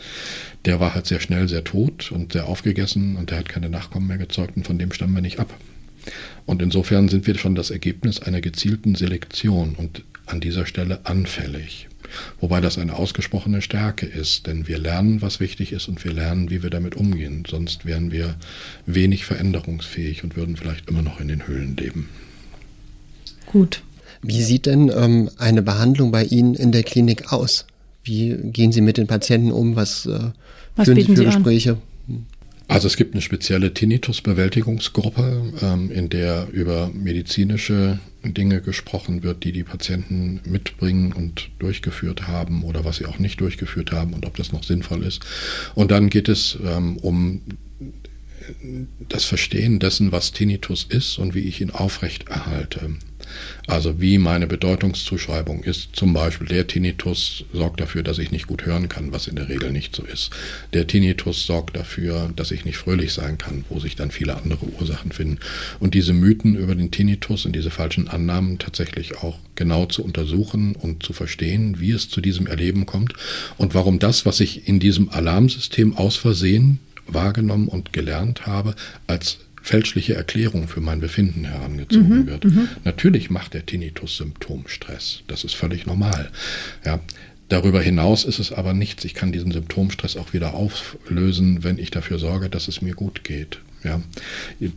der 0.65 0.81
war 0.81 0.95
halt 0.95 1.07
sehr 1.07 1.21
schnell 1.21 1.47
sehr 1.47 1.63
tot 1.63 2.11
und 2.11 2.33
sehr 2.33 2.47
aufgegessen 2.47 3.17
und 3.17 3.31
der 3.31 3.37
hat 3.37 3.51
keine 3.51 3.69
Nachkommen 3.69 4.07
mehr 4.07 4.17
gezeugt 4.17 4.57
und 4.57 4.67
von 4.67 4.79
dem 4.79 4.91
stammen 4.91 5.15
wir 5.15 5.21
nicht 5.21 5.39
ab. 5.39 5.53
Und 6.45 6.63
insofern 6.63 7.09
sind 7.09 7.27
wir 7.27 7.37
schon 7.37 7.55
das 7.55 7.71
Ergebnis 7.71 8.21
einer 8.21 8.41
gezielten 8.41 8.95
Selektion 8.95 9.75
und 9.75 10.03
an 10.27 10.41
dieser 10.41 10.67
Stelle 10.67 11.01
anfällig. 11.05 11.89
Wobei 12.41 12.61
das 12.61 12.79
eine 12.79 12.95
ausgesprochene 12.95 13.63
Stärke 13.63 14.07
ist, 14.07 14.47
denn 14.47 14.69
wir 14.69 14.79
lernen, 14.79 15.23
was 15.23 15.41
wichtig 15.41 15.73
ist 15.73 15.89
und 15.89 16.05
wir 16.05 16.13
lernen, 16.13 16.51
wie 16.51 16.63
wir 16.63 16.71
damit 16.71 16.95
umgehen. 16.95 17.45
Sonst 17.49 17.85
wären 17.85 18.13
wir 18.13 18.37
wenig 18.87 19.25
veränderungsfähig 19.25 20.23
und 20.25 20.37
würden 20.37 20.57
vielleicht 20.57 20.89
immer 20.89 21.03
noch 21.03 21.21
in 21.21 21.29
den 21.29 21.47
Höhlen 21.47 21.77
leben. 21.77 22.09
Gut. 23.47 23.83
Wie 24.23 24.43
sieht 24.43 24.67
denn 24.67 24.91
ähm, 24.95 25.31
eine 25.37 25.63
Behandlung 25.63 26.11
bei 26.11 26.25
Ihnen 26.25 26.55
in 26.55 26.73
der 26.73 26.83
Klinik 26.83 27.33
aus? 27.33 27.67
Wie 28.03 28.37
gehen 28.43 28.73
Sie 28.73 28.81
mit 28.81 28.97
den 28.97 29.07
Patienten 29.07 29.53
um? 29.53 29.77
Was, 29.77 30.07
äh, 30.07 30.31
was 30.75 30.87
führen 30.87 31.01
Sie 31.01 31.05
für 31.07 31.17
Sie 31.17 31.25
Gespräche? 31.25 31.73
An? 31.73 31.83
Also 32.69 32.89
es 32.89 32.97
gibt 32.97 33.15
eine 33.15 33.23
spezielle 33.23 33.73
Tinnitus-Bewältigungsgruppe, 33.73 35.53
ähm, 35.63 35.91
in 35.91 36.09
der 36.09 36.49
über 36.51 36.91
medizinische 36.93 38.01
Dinge 38.25 38.61
gesprochen 38.61 39.23
wird, 39.23 39.45
die 39.45 39.53
die 39.53 39.63
Patienten 39.63 40.41
mitbringen 40.45 41.13
und 41.13 41.51
durchgeführt 41.61 42.27
haben 42.27 42.65
oder 42.65 42.85
was 42.85 42.97
sie 42.97 43.07
auch 43.07 43.21
nicht 43.21 43.41
durchgeführt 43.41 43.93
haben 43.93 44.15
und 44.15 44.27
ob 44.27 44.37
das 44.37 44.53
noch 44.53 44.65
sinnvoll 44.65 45.05
ist. 45.05 45.25
Und 45.75 45.93
dann 45.93 46.11
geht 46.11 46.29
es 46.29 46.59
ähm, 46.65 46.97
um 46.97 47.43
das 49.09 49.25
Verstehen 49.25 49.79
dessen, 49.79 50.13
was 50.13 50.33
Tinnitus 50.33 50.85
ist 50.89 51.19
und 51.19 51.35
wie 51.35 51.41
ich 51.41 51.61
ihn 51.61 51.71
aufrecht 51.71 52.29
erhalte. 52.29 52.91
Also 53.67 54.01
wie 54.01 54.19
meine 54.19 54.47
Bedeutungszuschreibung 54.47 55.63
ist. 55.65 55.91
Zum 55.95 56.13
Beispiel 56.13 56.47
der 56.47 56.67
Tinnitus 56.67 57.45
sorgt 57.53 57.81
dafür, 57.81 58.03
dass 58.03 58.19
ich 58.19 58.31
nicht 58.31 58.47
gut 58.47 58.67
hören 58.67 58.89
kann, 58.89 59.13
was 59.13 59.27
in 59.27 59.37
der 59.37 59.49
Regel 59.49 59.73
nicht 59.73 59.95
so 59.95 60.05
ist. 60.05 60.31
Der 60.73 60.87
Tinnitus 60.87 61.47
sorgt 61.47 61.77
dafür, 61.77 62.31
dass 62.35 62.51
ich 62.51 62.65
nicht 62.65 62.77
fröhlich 62.77 63.13
sein 63.13 63.39
kann, 63.39 63.65
wo 63.69 63.81
sich 63.81 63.97
dann 63.97 64.11
viele 64.11 64.37
andere 64.37 64.67
Ursachen 64.67 65.13
finden. 65.13 65.39
Und 65.81 65.95
diese 65.95 66.13
Mythen 66.13 66.57
über 66.57 66.75
den 66.75 66.91
Tinnitus 66.91 67.47
und 67.47 67.55
diese 67.55 67.71
falschen 67.71 68.09
Annahmen 68.09 68.59
tatsächlich 68.59 69.19
auch 69.19 69.39
genau 69.55 69.87
zu 69.87 70.05
untersuchen 70.05 70.77
und 70.77 71.03
zu 71.03 71.13
verstehen, 71.13 71.81
wie 71.81 71.91
es 71.91 72.09
zu 72.09 72.21
diesem 72.21 72.47
Erleben 72.47 72.87
kommt 72.87 73.15
und 73.57 73.75
warum 73.75 73.99
das, 73.99 74.27
was 74.27 74.41
ich 74.41 74.69
in 74.69 74.79
diesem 74.79 75.09
Alarmsystem 75.09 75.97
aus 75.97 76.17
Versehen 76.17 76.79
wahrgenommen 77.07 77.69
und 77.69 77.93
gelernt 77.93 78.47
habe, 78.47 78.75
als 79.07 79.39
fälschliche 79.67 80.15
Erklärung 80.15 80.69
für 80.69 80.81
mein 80.81 81.01
Befinden 81.01 81.45
herangezogen 81.45 82.21
mhm, 82.21 82.27
wird. 82.29 82.45
Mhm. 82.45 82.69
Natürlich 82.85 83.31
macht 83.31 83.53
der 83.53 83.67
Tinnitus 83.67 84.17
Symptomstress. 84.17 85.23
Das 85.27 85.43
ist 85.43 85.55
völlig 85.55 85.87
normal. 85.87 86.31
Ja, 86.85 87.01
Darüber 87.49 87.81
hinaus 87.81 88.25
ist 88.25 88.41
es 88.41 88.51
aber 88.51 88.73
nichts. 88.73 89.05
Ich 89.05 89.15
kann 89.15 89.31
diesen 89.31 89.53
Symptomstress 89.53 90.17
auch 90.17 90.33
wieder 90.33 90.55
auflösen, 90.55 91.63
wenn 91.63 91.79
ich 91.79 91.93
dafür 91.93 92.19
sorge, 92.19 92.49
dass 92.49 92.67
es 92.67 92.83
mir 92.83 92.95
gut 92.95 93.23
geht. 93.23 93.61
Ja. 93.85 94.01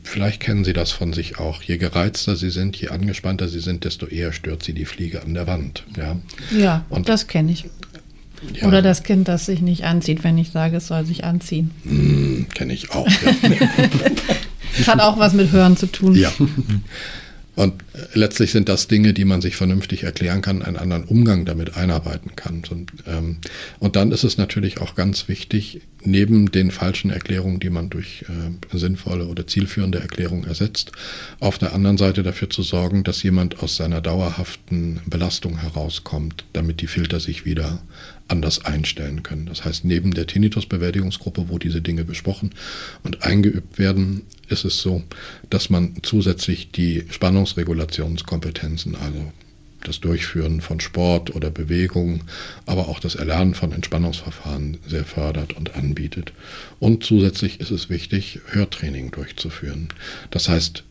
Vielleicht 0.03 0.39
kennen 0.39 0.63
Sie 0.63 0.73
das 0.73 0.91
von 0.91 1.11
sich 1.11 1.39
auch. 1.39 1.63
Je 1.63 1.77
gereizter 1.77 2.35
Sie 2.35 2.51
sind, 2.51 2.75
je 2.75 2.89
angespannter 2.89 3.47
Sie 3.47 3.59
sind, 3.59 3.85
desto 3.85 4.05
eher 4.05 4.33
stört 4.33 4.61
Sie 4.61 4.73
die 4.73 4.85
Fliege 4.85 5.23
an 5.23 5.33
der 5.33 5.47
Wand. 5.47 5.83
Ja, 5.97 6.19
ja 6.55 6.85
Und 6.89 7.09
das 7.09 7.25
kenne 7.25 7.51
ich. 7.51 7.65
Ja. 8.53 8.67
Oder 8.67 8.83
das 8.83 9.01
Kind, 9.01 9.27
das 9.27 9.47
sich 9.47 9.61
nicht 9.61 9.83
anzieht, 9.83 10.23
wenn 10.23 10.37
ich 10.37 10.51
sage, 10.51 10.77
es 10.77 10.85
soll 10.85 11.05
sich 11.07 11.23
anziehen. 11.23 11.71
Hm, 11.83 12.47
kenne 12.53 12.73
ich 12.73 12.91
auch. 12.91 13.09
Ja. 13.09 13.31
Das 14.77 14.87
hat 14.87 14.99
auch 14.99 15.17
was 15.17 15.33
mit 15.33 15.51
Hören 15.51 15.77
zu 15.77 15.87
tun. 15.87 16.15
Ja. 16.15 16.31
Und 17.59 17.73
letztlich 18.13 18.53
sind 18.53 18.69
das 18.69 18.87
Dinge, 18.87 19.13
die 19.13 19.25
man 19.25 19.41
sich 19.41 19.57
vernünftig 19.57 20.03
erklären 20.03 20.41
kann, 20.41 20.61
einen 20.61 20.77
anderen 20.77 21.03
Umgang 21.03 21.43
damit 21.43 21.75
einarbeiten 21.75 22.37
kann. 22.37 22.63
Und, 22.69 22.93
ähm, 23.05 23.39
und 23.79 23.97
dann 23.97 24.13
ist 24.13 24.23
es 24.23 24.37
natürlich 24.37 24.79
auch 24.79 24.95
ganz 24.95 25.27
wichtig, 25.27 25.81
neben 26.01 26.53
den 26.53 26.71
falschen 26.71 27.11
Erklärungen, 27.11 27.59
die 27.59 27.69
man 27.69 27.89
durch 27.89 28.23
äh, 28.29 28.77
sinnvolle 28.77 29.25
oder 29.27 29.45
zielführende 29.45 29.99
Erklärungen 29.99 30.45
ersetzt, 30.45 30.93
auf 31.41 31.57
der 31.57 31.73
anderen 31.73 31.97
Seite 31.97 32.23
dafür 32.23 32.49
zu 32.49 32.63
sorgen, 32.63 33.03
dass 33.03 33.23
jemand 33.23 33.61
aus 33.61 33.75
seiner 33.75 33.99
dauerhaften 33.99 35.01
Belastung 35.05 35.59
herauskommt, 35.59 36.45
damit 36.53 36.79
die 36.79 36.87
Filter 36.87 37.19
sich 37.19 37.43
wieder 37.43 37.81
anders 38.29 38.63
einstellen 38.63 39.21
können. 39.21 39.47
Das 39.47 39.65
heißt, 39.65 39.83
neben 39.83 40.13
der 40.13 40.27
Tinnitus-Bewältigungsgruppe, 40.27 41.49
wo 41.49 41.57
diese 41.57 41.81
Dinge 41.81 42.05
besprochen 42.05 42.51
und 43.03 43.23
eingeübt 43.23 43.79
werden, 43.79 44.21
ist 44.49 44.65
es 44.65 44.81
so, 44.81 45.03
dass 45.49 45.69
man 45.69 45.95
zusätzlich 46.03 46.71
die 46.71 47.05
Spannungsregulationskompetenzen, 47.09 48.95
also 48.95 49.31
das 49.83 49.99
Durchführen 49.99 50.61
von 50.61 50.79
Sport 50.79 51.35
oder 51.35 51.49
Bewegung, 51.49 52.21
aber 52.65 52.89
auch 52.89 52.99
das 52.99 53.15
Erlernen 53.15 53.55
von 53.55 53.71
Entspannungsverfahren 53.71 54.77
sehr 54.87 55.05
fördert 55.05 55.53
und 55.53 55.75
anbietet. 55.75 56.33
Und 56.79 57.03
zusätzlich 57.03 57.59
ist 57.59 57.71
es 57.71 57.89
wichtig, 57.89 58.39
Hörtraining 58.47 59.11
durchzuführen. 59.11 59.89
Das 60.31 60.49
heißt, 60.49 60.83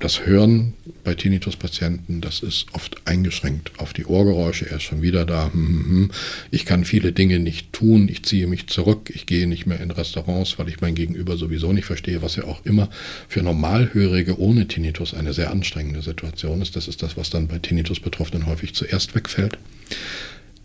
das 0.00 0.24
Hören 0.24 0.72
bei 1.04 1.14
Tinnitus-Patienten, 1.14 2.22
das 2.22 2.40
ist 2.40 2.66
oft 2.72 3.06
eingeschränkt 3.06 3.72
auf 3.78 3.92
die 3.92 4.06
Ohrgeräusche. 4.06 4.68
Er 4.68 4.78
ist 4.78 4.82
schon 4.82 5.02
wieder 5.02 5.26
da. 5.26 5.52
Hm, 5.52 5.66
hm, 5.66 5.84
hm. 5.84 6.10
Ich 6.50 6.64
kann 6.64 6.84
viele 6.84 7.12
Dinge 7.12 7.38
nicht 7.38 7.72
tun. 7.72 8.08
Ich 8.08 8.24
ziehe 8.24 8.46
mich 8.46 8.66
zurück. 8.66 9.12
Ich 9.14 9.26
gehe 9.26 9.46
nicht 9.46 9.66
mehr 9.66 9.80
in 9.80 9.90
Restaurants, 9.90 10.58
weil 10.58 10.68
ich 10.68 10.80
mein 10.80 10.94
Gegenüber 10.94 11.36
sowieso 11.36 11.72
nicht 11.72 11.84
verstehe, 11.84 12.22
was 12.22 12.36
ja 12.36 12.44
auch 12.44 12.64
immer 12.64 12.88
für 13.28 13.42
Normalhörige 13.42 14.40
ohne 14.40 14.66
Tinnitus 14.66 15.12
eine 15.12 15.34
sehr 15.34 15.50
anstrengende 15.50 16.02
Situation 16.02 16.62
ist. 16.62 16.76
Das 16.76 16.88
ist 16.88 17.02
das, 17.02 17.16
was 17.18 17.28
dann 17.28 17.46
bei 17.46 17.58
Tinnitus-Betroffenen 17.58 18.46
häufig 18.46 18.74
zuerst 18.74 19.14
wegfällt 19.14 19.58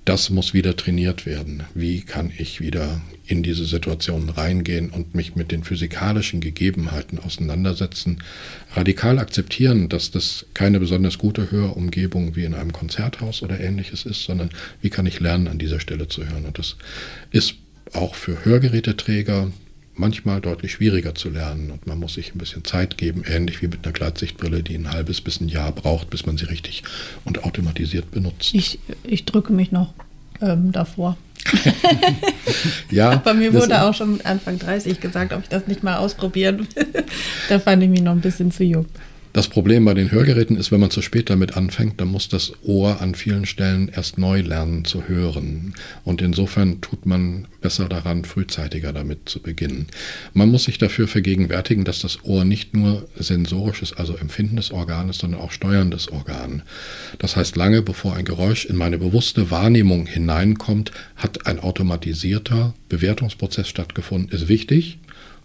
das 0.06 0.30
muss 0.30 0.54
wieder 0.54 0.76
trainiert 0.76 1.26
werden. 1.26 1.64
Wie 1.74 2.02
kann 2.02 2.32
ich 2.38 2.62
wieder 2.62 3.02
in 3.26 3.42
diese 3.42 3.66
Situation 3.66 4.30
reingehen 4.30 4.92
und 4.92 5.16
mich 5.16 5.36
mit 5.36 5.52
den 5.52 5.64
physikalischen 5.64 6.42
Gegebenheiten 6.42 7.18
auseinandersetzen, 7.18 8.22
radikal 8.76 9.18
akzeptieren, 9.18 9.90
dass 9.90 10.12
das 10.12 10.46
keine 10.54 10.80
besonders 10.80 11.18
gute 11.18 11.50
Hörumgebung 11.50 12.36
wie 12.36 12.46
in 12.46 12.54
einem 12.54 12.72
Konzerthaus 12.72 13.42
oder 13.42 13.60
ähnliches 13.60 14.06
ist, 14.06 14.24
sondern 14.24 14.52
wie 14.80 14.92
kann 14.92 15.08
ich 15.08 15.20
lernen, 15.20 15.48
an 15.48 15.58
dieser 15.58 15.80
Stelle 15.80 16.08
zu 16.08 16.24
hören. 16.30 16.46
Und 16.46 16.60
das 16.60 16.76
ist 17.32 17.56
auch 17.94 18.14
für 18.14 18.46
Hörgeräteträger 18.46 19.52
manchmal 19.96 20.42
deutlich 20.42 20.74
schwieriger 20.74 21.16
zu 21.16 21.30
lernen 21.30 21.72
und 21.72 21.88
man 21.88 22.00
muss 22.00 22.16
sich 22.16 22.36
ein 22.36 22.38
bisschen 22.38 22.64
Zeit 22.66 22.98
geben, 22.98 23.24
ähnlich 23.28 23.62
wie 23.62 23.68
mit 23.68 23.86
einer 23.86 23.94
Gleitsichtbrille, 23.94 24.64
die 24.64 24.76
ein 24.76 24.92
halbes 24.92 25.22
bis 25.22 25.40
ein 25.40 25.48
Jahr 25.48 25.72
braucht, 25.72 26.10
bis 26.10 26.26
man 26.26 26.38
sie 26.38 26.46
richtig 26.46 26.84
und 27.24 27.44
automatisiert 27.44 28.12
benutzt. 28.12 28.54
Ich, 28.54 28.80
ich 29.04 29.26
drücke 29.26 29.54
mich 29.54 29.72
noch 29.72 29.94
ähm, 30.42 30.72
davor. 30.72 31.18
ja. 32.92 33.18
Bei 33.18 33.34
mir 33.34 33.54
wurde 33.54 33.84
auch 33.84 33.94
schon 33.94 34.14
mit 34.14 34.26
Anfang 34.26 34.58
30 34.58 35.00
gesagt, 35.00 35.32
ob 35.34 35.44
ich 35.44 35.50
das 35.50 35.68
nicht 35.68 35.84
mal 35.84 35.98
ausprobieren 35.98 36.68
will. 36.76 36.88
da 37.50 37.60
fand 37.60 37.84
ich 37.84 37.90
mich 37.90 38.02
noch 38.02 38.14
ein 38.14 38.22
bisschen 38.22 38.52
zu 38.52 38.64
jung. 38.64 38.88
Das 39.36 39.50
Problem 39.50 39.84
bei 39.84 39.94
den 39.94 40.12
Hörgeräten 40.12 40.56
ist, 40.56 40.72
wenn 40.72 40.80
man 40.80 40.92
zu 40.92 41.02
spät 41.02 41.30
damit 41.30 41.58
anfängt, 41.58 42.00
dann 42.00 42.08
muss 42.08 42.30
das 42.30 42.54
Ohr 42.64 43.02
an 43.02 43.16
vielen 43.16 43.46
Stellen 43.46 43.92
erst 43.94 44.18
neu 44.18 44.40
lernen 44.40 44.86
zu 44.86 45.10
hören. 45.10 45.74
Und 46.06 46.22
insofern 46.22 46.80
tut 46.80 47.06
man 47.06 47.46
besser 47.60 47.90
daran, 47.90 48.24
frühzeitiger 48.24 48.94
damit 48.94 49.28
zu 49.28 49.42
beginnen. 49.42 49.88
Man 50.34 50.52
muss 50.52 50.64
sich 50.64 50.78
dafür 50.78 51.10
vergegenwärtigen, 51.10 51.84
dass 51.84 52.00
das 52.00 52.24
Ohr 52.24 52.46
nicht 52.46 52.74
nur 52.74 53.10
sensorisches, 53.20 53.92
also 53.92 54.16
empfindendes 54.16 54.72
Organ 54.72 55.10
ist, 55.10 55.20
sondern 55.20 55.42
auch 55.42 55.52
steuerndes 55.52 56.10
Organ. 56.10 56.62
Das 57.20 57.36
heißt, 57.36 57.58
lange 57.58 57.82
bevor 57.82 58.16
ein 58.16 58.24
Geräusch 58.24 58.64
in 58.64 58.78
meine 58.78 58.98
bewusste 58.98 59.52
Wahrnehmung 59.52 60.06
hineinkommt, 60.06 60.94
hat 61.18 61.46
ein 61.46 61.60
automatisierter 61.60 62.74
Bewertungsprozess 62.88 63.68
stattgefunden, 63.68 64.30
ist 64.30 64.48
wichtig. 64.48 64.98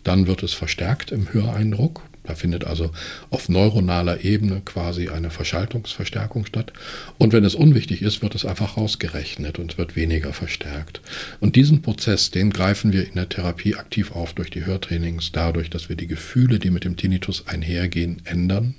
Dann 0.05 0.29
wird 0.29 0.45
es 0.45 0.55
verstärkt 0.55 1.11
im 1.11 1.33
Höreindruck 1.33 2.03
da 2.31 2.37
findet 2.37 2.65
also 2.65 2.93
auf 3.31 3.49
neuronaler 3.49 4.25
Ebene 4.25 4.63
quasi 4.65 5.09
eine 5.09 5.31
Verschaltungsverstärkung 5.31 6.47
statt. 6.47 6.73
Und 7.19 7.33
wenn 7.33 7.45
es 7.45 7.57
unwichtig 7.57 8.03
ist, 8.03 8.23
wird 8.23 8.37
es 8.37 8.45
einfach 8.45 8.77
rausgerechnet 8.77 9.59
und 9.59 9.79
wird 9.79 9.97
weniger 9.97 10.33
verstärkt. 10.33 11.01
Und 11.41 11.57
diesen 11.57 11.83
Prozess, 11.83 12.31
den 12.31 12.51
greifen 12.51 12.93
wir 12.93 13.05
in 13.05 13.15
der 13.15 13.29
Therapie 13.29 13.75
aktiv 13.75 14.13
auf 14.13 14.33
durch 14.33 14.51
die 14.51 14.65
Hörtrainings, 14.65 15.33
dadurch, 15.33 15.71
dass 15.71 15.89
wir 15.89 15.97
die 15.97 16.07
Gefühle, 16.07 16.61
die 16.61 16.71
mit 16.71 16.85
dem 16.85 16.97
Tinnitus 16.97 17.49
einhergehen, 17.49 18.23
ändern. 18.25 18.75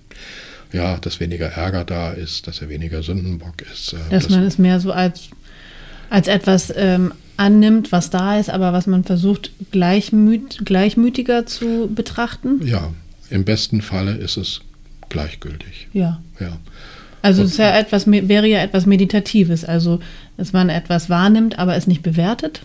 Ja, 0.72 0.98
dass 0.98 1.20
weniger 1.20 1.48
Ärger 1.48 1.84
da 1.84 2.12
ist, 2.12 2.48
dass 2.48 2.62
er 2.62 2.70
weniger 2.70 3.04
Sündenbock 3.04 3.64
ist. 3.74 3.92
Äh, 3.92 3.98
dass, 4.10 4.24
dass 4.24 4.30
man 4.30 4.44
es 4.44 4.58
mehr 4.58 4.80
so 4.80 4.94
als, 4.94 5.28
als 6.10 6.30
etwas 6.30 6.72
ähm, 6.74 7.12
annimmt, 7.36 7.92
was 7.92 8.10
da 8.10 8.40
ist, 8.40 8.50
aber 8.50 8.72
was 8.72 8.88
man 8.88 9.04
versucht, 9.04 9.52
gleichmüt, 9.72 10.62
gleichmütiger 10.64 11.46
zu 11.46 11.92
betrachten? 11.94 12.66
Ja, 12.66 12.94
im 13.32 13.46
besten 13.46 13.82
Falle 13.82 14.14
ist 14.14 14.38
es 14.38 14.62
gleichgültig. 15.10 15.88
Ja. 15.94 16.22
ja. 16.40 16.58
Also 17.22 17.44
es 17.44 17.58
ja 17.58 17.78
etwas, 17.78 18.08
wäre 18.08 18.48
ja 18.48 18.62
etwas 18.62 18.86
Meditatives, 18.86 19.64
also 19.64 20.00
dass 20.38 20.54
man 20.54 20.70
etwas 20.70 21.10
wahrnimmt, 21.10 21.60
aber 21.60 21.76
es 21.76 21.88
nicht 21.88 22.02
bewertet. 22.02 22.62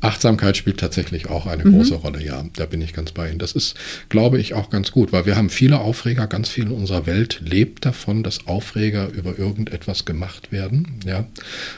Achtsamkeit 0.00 0.56
spielt 0.56 0.78
tatsächlich 0.78 1.28
auch 1.28 1.46
eine 1.46 1.64
mhm. 1.64 1.72
große 1.72 1.94
Rolle, 1.94 2.22
ja, 2.22 2.44
da 2.54 2.66
bin 2.66 2.82
ich 2.82 2.92
ganz 2.92 3.12
bei 3.12 3.28
Ihnen. 3.28 3.38
Das 3.38 3.52
ist, 3.52 3.74
glaube 4.08 4.38
ich, 4.38 4.54
auch 4.54 4.68
ganz 4.68 4.90
gut, 4.90 5.12
weil 5.12 5.26
wir 5.26 5.36
haben 5.36 5.50
viele 5.50 5.78
Aufreger, 5.80 6.26
ganz 6.26 6.48
viel 6.48 6.64
in 6.64 6.72
unserer 6.72 7.06
Welt 7.06 7.40
lebt 7.44 7.86
davon, 7.86 8.22
dass 8.22 8.46
Aufreger 8.46 9.08
über 9.08 9.38
irgendetwas 9.38 10.04
gemacht 10.04 10.52
werden, 10.52 11.00
ja. 11.06 11.26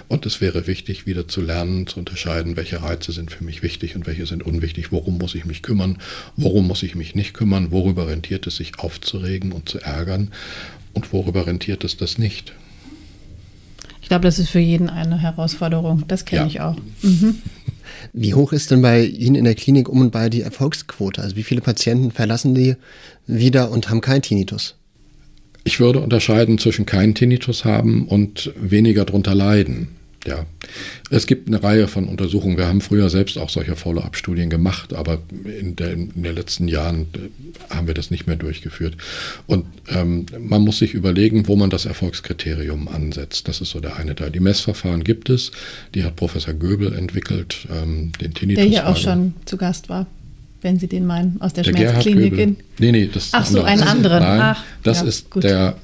Und 0.09 0.26
es 0.26 0.40
wäre 0.40 0.66
wichtig, 0.66 1.07
wieder 1.07 1.28
zu 1.28 1.40
lernen, 1.40 1.87
zu 1.87 1.98
unterscheiden, 1.98 2.57
welche 2.57 2.83
Reize 2.83 3.12
sind 3.12 3.31
für 3.31 3.44
mich 3.44 3.62
wichtig 3.62 3.94
und 3.94 4.07
welche 4.07 4.26
sind 4.26 4.42
unwichtig, 4.42 4.90
worum 4.90 5.18
muss 5.18 5.35
ich 5.35 5.44
mich 5.44 5.62
kümmern, 5.62 5.98
worum 6.37 6.66
muss 6.66 6.83
ich 6.83 6.94
mich 6.94 7.14
nicht 7.14 7.35
kümmern, 7.35 7.70
worüber 7.70 8.09
rentiert 8.09 8.46
es 8.46 8.57
sich 8.57 8.78
aufzuregen 8.78 9.52
und 9.52 9.68
zu 9.68 9.78
ärgern 9.78 10.31
und 10.92 11.12
worüber 11.12 11.46
rentiert 11.46 11.85
es 11.85 11.96
das 11.96 12.18
nicht. 12.18 12.52
Ich 14.09 14.11
glaube, 14.11 14.22
das 14.24 14.38
ist 14.38 14.48
für 14.48 14.59
jeden 14.59 14.88
eine 14.88 15.18
Herausforderung. 15.18 16.04
Das 16.09 16.24
kenne 16.24 16.42
ja. 16.42 16.46
ich 16.46 16.61
auch. 16.62 16.76
Mhm. 17.02 17.42
Wie 18.12 18.35
hoch 18.35 18.53
ist 18.53 18.70
denn 18.70 18.83
bei 18.83 19.05
Ihnen 19.05 19.35
in 19.35 19.44
der 19.44 19.55
Klinik 19.55 19.88
um 19.88 20.01
und 20.01 20.11
bei 20.11 20.29
die 20.29 20.42
Erfolgsquote? 20.42 21.22
Also 21.22 21.37
wie 21.37 21.42
viele 21.42 21.61
Patienten 21.61 22.11
verlassen 22.11 22.55
die 22.55 22.77
wieder 23.27 23.70
und 23.70 23.90
haben 23.90 24.01
keinen 24.01 24.22
Tinnitus? 24.22 24.77
Ich 25.64 25.81
würde 25.81 26.01
unterscheiden 26.01 26.59
zwischen 26.59 26.87
keinen 26.87 27.14
Tinnitus 27.14 27.64
haben 27.64 28.09
und 28.09 28.53
weniger 28.57 29.05
darunter 29.05 29.35
leiden. 29.35 29.97
Ja, 30.26 30.46
es 31.11 31.26
gibt 31.26 31.46
eine 31.46 31.62
Reihe 31.62 31.87
von 31.87 32.07
Untersuchungen. 32.07 32.57
Wir 32.57 32.66
haben 32.66 32.81
früher 32.81 33.09
selbst 33.09 33.38
auch 33.38 33.50
solche 33.50 33.76
Follow-up-Studien 33.76 34.50
gemacht, 34.50 34.92
aber 34.92 35.20
in, 35.44 35.76
der, 35.76 35.92
in, 35.92 36.22
den 36.22 36.35
letzten 36.35 36.66
Jahren 36.66 37.07
äh, 37.14 37.74
haben 37.74 37.87
wir 37.87 37.94
das 37.94 38.11
nicht 38.11 38.26
mehr 38.26 38.37
durchgeführt. 38.37 38.96
Und 39.46 39.64
ähm, 39.88 40.26
man 40.38 40.62
muss 40.62 40.78
sich 40.78 40.94
überlegen, 40.94 41.46
wo 41.46 41.57
man 41.57 41.70
das 41.70 41.87
Erfolgskriterium 41.87 42.88
ansetzt. 42.88 43.48
Das 43.48 43.61
ist 43.61 43.70
so 43.70 43.81
der 43.81 43.96
eine 43.96 44.16
Teil. 44.16 44.31
Die 44.31 44.40
Messverfahren 44.40 45.04
gibt 45.04 45.31
es. 45.31 45.52
Die 45.94 46.02
hat 46.02 46.16
Professor 46.16 46.52
Göbel 46.52 46.92
entwickelt, 46.92 47.68
ähm, 47.70 48.12
den 48.20 48.35
Tinnitus. 48.35 48.62
Der 48.62 48.70
hier 48.70 48.88
auch 48.88 48.96
schon 48.96 49.35
zu 49.44 49.57
Gast 49.57 49.88
war 49.88 50.07
wenn 50.61 50.78
Sie 50.78 50.88
den 50.88 51.07
meinen, 51.07 51.40
aus 51.40 51.52
der, 51.52 51.62
der 51.62 51.70
Schmerzklinik. 51.70 52.37
In 52.37 52.57
nee, 52.78 52.90
nee, 52.90 53.07
das 53.12 53.26
ist 53.26 53.35
Ach 53.35 53.46
so, 53.46 53.62
einen 53.62 53.83
anderen. 53.83 54.22
Nein, 54.22 54.40
Ach, 54.40 54.64
das 54.83 55.02
ja, 55.02 55.07
ist 55.07 55.31
gut. 55.31 55.44
der 55.44 55.76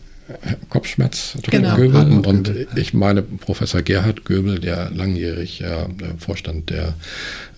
Kopfschmerz 0.68 1.36
genau. 1.48 1.76
Göbel 1.76 2.12
und 2.12 2.44
Göbel. 2.44 2.66
ich 2.76 2.94
meine 2.94 3.22
Professor 3.22 3.82
Gerhard 3.82 4.24
Göbel, 4.24 4.58
der 4.58 4.90
langjährig 4.90 5.60
äh, 5.62 5.86
Vorstand 6.18 6.70
der, 6.70 6.94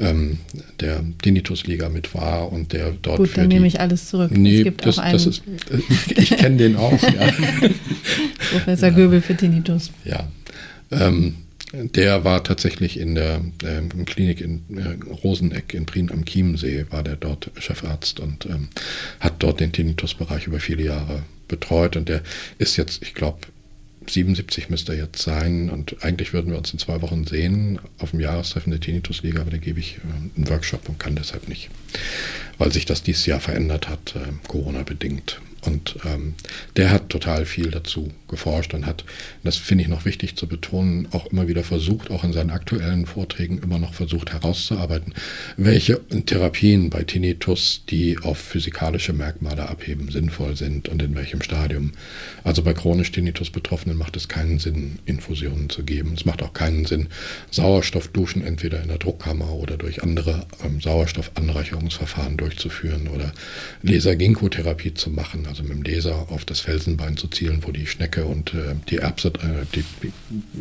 ähm, 0.01 0.39
der 0.81 1.01
Tinnitus-Liga 1.23 1.89
mit 1.89 2.15
war 2.15 2.53
und 2.53 2.73
der 2.73 2.93
dort 3.03 3.19
Gut, 3.19 3.37
dann 3.37 3.49
nehme 3.49 3.67
ich 3.67 3.81
alles 3.81 4.09
zurück. 4.09 4.31
Nee, 4.33 4.59
es 4.59 4.65
gibt 4.65 4.87
das, 4.87 4.99
auch 4.99 5.03
einen 5.03 5.13
das 5.15 5.27
ist, 5.27 5.43
ich, 6.07 6.19
ich 6.19 6.37
kenne 6.37 6.57
den 6.57 6.77
auch. 6.77 7.03
Ja. 7.03 7.33
Professor 8.53 8.91
Göbel 8.91 9.21
für 9.21 9.37
Tinnitus. 9.37 9.91
Ja. 10.05 10.29
Ähm, 10.91 11.35
der 11.83 12.25
war 12.25 12.45
tatsächlich 12.45 12.99
in 12.99 13.15
der 13.15 13.41
äh, 13.63 14.05
Klinik 14.05 14.41
in 14.41 14.63
äh, 14.77 15.05
Roseneck 15.25 15.75
in 15.75 15.87
Prien 15.87 16.11
am 16.11 16.25
Chiemsee, 16.25 16.87
war 16.91 17.03
der 17.03 17.17
dort 17.17 17.51
Chefarzt 17.59 18.21
und 18.21 18.47
ähm, 18.47 18.69
hat 19.21 19.35
dort 19.39 19.61
den 19.61 19.73
Tinnitus-Bereich 19.73 20.47
über 20.47 20.61
viele 20.61 20.85
Jahre 20.85 21.23
betreut 21.49 21.97
und 21.97 22.09
der 22.09 22.23
ist 22.59 22.77
jetzt, 22.77 23.03
ich 23.03 23.15
glaube, 23.15 23.39
77 24.09 24.71
müsste 24.71 24.93
er 24.93 24.99
jetzt 24.99 25.23
sein 25.23 25.71
und 25.71 26.05
eigentlich 26.05 26.33
würden 26.33 26.51
wir 26.51 26.59
uns 26.59 26.73
in 26.73 26.79
zwei 26.79 27.03
Wochen 27.03 27.27
sehen 27.27 27.79
auf 27.99 28.13
dem 28.13 28.21
Jahrestreffen 28.21 28.71
der 28.71 28.81
Tinnitus-Liga, 28.81 29.41
aber 29.41 29.51
da 29.51 29.57
gebe 29.59 29.81
ich 29.81 29.99
äh, 29.99 30.37
einen 30.37 30.49
Workshop 30.49 30.89
und 30.89 30.99
kann 30.99 31.17
deshalb 31.17 31.49
nicht, 31.49 31.71
weil 32.59 32.73
sich 32.73 32.85
das 32.85 33.03
dieses 33.03 33.27
Jahr 33.27 33.41
verändert 33.41 33.89
hat, 33.89 34.15
äh, 34.17 34.49
Corona-bedingt. 34.49 35.41
Und 35.67 35.97
ähm, 36.05 36.35
der 36.77 36.91
hat 36.91 37.11
total 37.11 37.45
viel 37.47 37.71
dazu 37.71 38.13
geforscht 38.29 38.75
und 38.75 38.87
hat, 38.87 39.05
das 39.45 39.57
finde 39.57 39.83
ich 39.83 39.89
noch 39.89 40.05
wichtig 40.05 40.37
zu 40.37 40.47
betonen, 40.47 41.09
auch 41.13 41.27
immer 41.27 41.49
wieder 41.49 41.63
versucht, 41.63 42.11
auch 42.11 42.25
in 42.25 42.33
seinen 42.33 42.51
aktuellen 42.51 43.07
Vorträgen 43.07 43.59
immer 43.59 43.79
noch 43.79 43.95
versucht 43.95 44.33
herauszuarbeiten, 44.33 45.15
welche 45.57 46.01
Therapien 46.27 46.91
bei 46.91 47.05
Tinnitus, 47.05 47.83
die 47.89 48.19
auf 48.19 48.39
physikalische 48.39 49.13
Merkmale 49.13 49.69
abheben, 49.69 50.11
sinnvoll 50.11 50.57
sind 50.57 50.89
und 50.89 51.03
in 51.03 51.15
welchem 51.15 51.43
Stadium. 51.43 51.93
Also 52.45 52.63
bei 52.63 52.75
chronisch 52.75 53.13
Tinnitus-Betroffenen 53.13 53.97
macht 53.97 54.17
es 54.17 54.29
keinen 54.29 54.59
Sinn, 54.59 54.99
Infusionen 55.07 55.71
zu 55.71 55.83
geben. 55.83 56.15
Es 56.15 56.25
macht 56.25 56.43
auch 56.43 56.53
keinen 56.53 56.85
Sinn, 56.85 57.09
Sauerstoffduschen 57.51 58.43
entweder 58.43 58.83
in 58.83 58.89
der 58.89 58.99
Druckkammer 58.99 59.53
oder 59.53 59.77
durch 59.77 60.03
andere 60.03 60.47
ähm, 60.65 60.81
Sauerstoffanreicherungsverfahren 60.81 62.37
durchzuführen 62.37 63.09
oder 63.09 63.33
Laser-Ginkgo-Therapie 63.83 64.95
zu 64.95 65.11
machen. 65.11 65.47
Also 65.47 65.56
also 65.59 65.75
mit 65.75 65.87
dem 65.87 65.95
Laser 65.95 66.27
auf 66.31 66.45
das 66.45 66.61
Felsenbein 66.61 67.17
zu 67.17 67.29
zielen, 67.29 67.63
wo 67.63 67.73
die 67.73 67.87
Schnecke 67.87 68.25
und 68.27 68.53
äh, 68.55 68.75
die 68.89 68.99
Erbse, 68.99 69.29
äh, 69.29 69.65
die, 69.75 69.85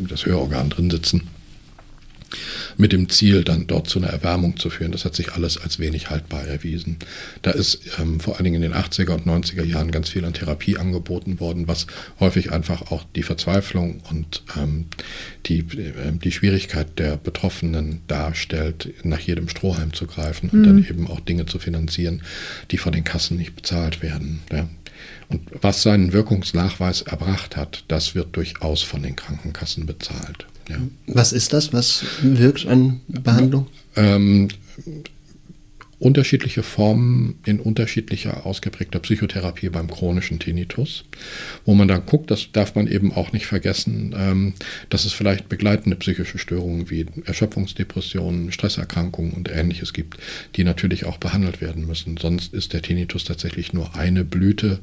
das 0.08 0.26
Hörorgan 0.26 0.70
drin 0.70 0.90
sitzen. 0.90 1.28
mit 2.76 2.92
dem 2.92 3.08
Ziel, 3.08 3.44
dann 3.44 3.66
dort 3.66 3.88
zu 3.88 3.98
einer 3.98 4.08
Erwärmung 4.08 4.58
zu 4.58 4.68
führen. 4.68 4.92
Das 4.92 5.04
hat 5.04 5.14
sich 5.14 5.32
alles 5.32 5.58
als 5.58 5.78
wenig 5.78 6.10
haltbar 6.10 6.44
erwiesen. 6.46 6.96
Da 7.42 7.52
ist 7.52 7.80
ähm, 7.98 8.20
vor 8.20 8.34
allen 8.34 8.44
Dingen 8.44 8.62
in 8.62 8.72
den 8.72 8.74
80er 8.74 9.12
und 9.12 9.26
90er 9.26 9.64
Jahren 9.64 9.90
ganz 9.90 10.08
viel 10.08 10.24
an 10.24 10.34
Therapie 10.34 10.76
angeboten 10.76 11.40
worden, 11.40 11.68
was 11.68 11.86
häufig 12.20 12.52
einfach 12.52 12.90
auch 12.90 13.04
die 13.14 13.22
Verzweiflung 13.22 14.00
und 14.10 14.42
ähm, 14.56 14.86
die, 15.46 15.60
äh, 15.60 16.12
die 16.12 16.32
Schwierigkeit 16.32 16.98
der 16.98 17.16
Betroffenen 17.16 18.00
darstellt, 18.08 18.92
nach 19.04 19.20
jedem 19.20 19.48
Strohhalm 19.48 19.92
zu 19.92 20.06
greifen 20.06 20.50
und 20.50 20.60
mhm. 20.60 20.64
dann 20.64 20.86
eben 20.86 21.06
auch 21.06 21.20
Dinge 21.20 21.46
zu 21.46 21.58
finanzieren, 21.58 22.22
die 22.70 22.78
von 22.78 22.92
den 22.92 23.04
Kassen 23.04 23.36
nicht 23.36 23.54
bezahlt 23.54 24.02
werden. 24.02 24.40
Ja. 24.52 24.68
Und 25.28 25.42
was 25.60 25.82
seinen 25.82 26.12
Wirkungsnachweis 26.12 27.02
erbracht 27.02 27.56
hat, 27.56 27.84
das 27.88 28.14
wird 28.14 28.36
durchaus 28.36 28.82
von 28.82 29.02
den 29.02 29.16
Krankenkassen 29.16 29.86
bezahlt. 29.86 30.46
Ja. 30.68 30.76
Was 31.06 31.32
ist 31.32 31.52
das? 31.52 31.72
Was 31.72 32.04
wirkt 32.22 32.66
an 32.66 33.00
Behandlung? 33.08 33.66
Ähm, 33.96 34.48
unterschiedliche 35.98 36.62
Formen 36.62 37.38
in 37.46 37.58
unterschiedlicher 37.58 38.44
ausgeprägter 38.44 38.98
Psychotherapie 38.98 39.70
beim 39.70 39.90
chronischen 39.90 40.38
Tinnitus, 40.38 41.04
wo 41.64 41.74
man 41.74 41.88
dann 41.88 42.04
guckt, 42.04 42.30
das 42.30 42.52
darf 42.52 42.74
man 42.74 42.86
eben 42.86 43.12
auch 43.12 43.32
nicht 43.32 43.46
vergessen, 43.46 44.14
ähm, 44.16 44.52
dass 44.90 45.06
es 45.06 45.14
vielleicht 45.14 45.48
begleitende 45.48 45.96
psychische 45.96 46.36
Störungen 46.36 46.90
wie 46.90 47.06
Erschöpfungsdepressionen, 47.24 48.52
Stresserkrankungen 48.52 49.32
und 49.32 49.50
ähnliches 49.50 49.94
gibt, 49.94 50.18
die 50.56 50.64
natürlich 50.64 51.06
auch 51.06 51.16
behandelt 51.16 51.62
werden 51.62 51.86
müssen. 51.86 52.18
Sonst 52.18 52.52
ist 52.52 52.74
der 52.74 52.82
Tinnitus 52.82 53.24
tatsächlich 53.24 53.72
nur 53.72 53.96
eine 53.96 54.24
Blüte, 54.24 54.80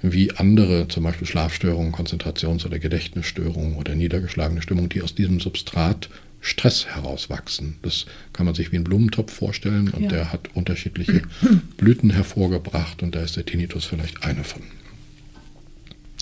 wie 0.00 0.32
andere, 0.32 0.88
zum 0.88 1.04
Beispiel 1.04 1.26
Schlafstörungen, 1.26 1.92
Konzentrations- 1.92 2.64
oder 2.64 2.78
Gedächtnisstörungen 2.78 3.76
oder 3.76 3.94
niedergeschlagene 3.94 4.62
Stimmung, 4.62 4.88
die 4.88 5.02
aus 5.02 5.14
diesem 5.14 5.40
Substrat 5.40 6.08
Stress 6.44 6.84
herauswachsen. 6.84 7.76
Das 7.80 8.04
kann 8.34 8.44
man 8.44 8.54
sich 8.54 8.70
wie 8.70 8.76
ein 8.76 8.84
Blumentopf 8.84 9.32
vorstellen 9.32 9.88
und 9.88 10.02
ja. 10.02 10.08
der 10.10 10.32
hat 10.32 10.50
unterschiedliche 10.52 11.22
Blüten 11.78 12.10
hervorgebracht 12.10 13.02
und 13.02 13.14
da 13.14 13.22
ist 13.22 13.36
der 13.36 13.46
Tinnitus 13.46 13.86
vielleicht 13.86 14.24
eine 14.24 14.44
von. 14.44 14.60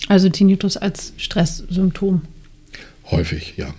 Also 0.07 0.29
Tinnitus 0.29 0.77
als 0.77 1.11
Stresssymptom. 1.17 2.21
Häufig, 3.11 3.55
ja. 3.57 3.73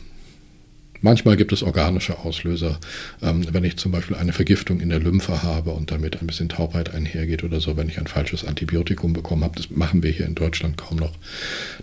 Manchmal 1.05 1.37
gibt 1.37 1.53
es 1.53 1.63
organische 1.63 2.21
Auslöser, 2.21 2.79
ähm, 3.21 3.45
wenn 3.53 3.63
ich 3.63 3.77
zum 3.77 3.93
Beispiel 3.93 4.17
eine 4.17 4.33
Vergiftung 4.33 4.81
in 4.81 4.89
der 4.89 5.01
Lymphe 5.01 5.43
habe 5.43 5.73
und 5.73 5.91
damit 5.91 6.23
ein 6.23 6.27
bisschen 6.27 6.49
Taubheit 6.49 6.95
einhergeht 6.95 7.45
oder 7.45 7.61
so, 7.61 7.77
wenn 7.77 7.91
ich 7.91 7.99
ein 7.99 8.07
falsches 8.07 8.43
Antibiotikum 8.43 9.13
bekommen 9.13 9.45
habe. 9.45 9.55
Das 9.55 9.69
machen 9.69 10.03
wir 10.03 10.11
hier 10.11 10.25
in 10.25 10.35
Deutschland 10.35 10.79
kaum 10.79 10.97
noch. 10.97 11.13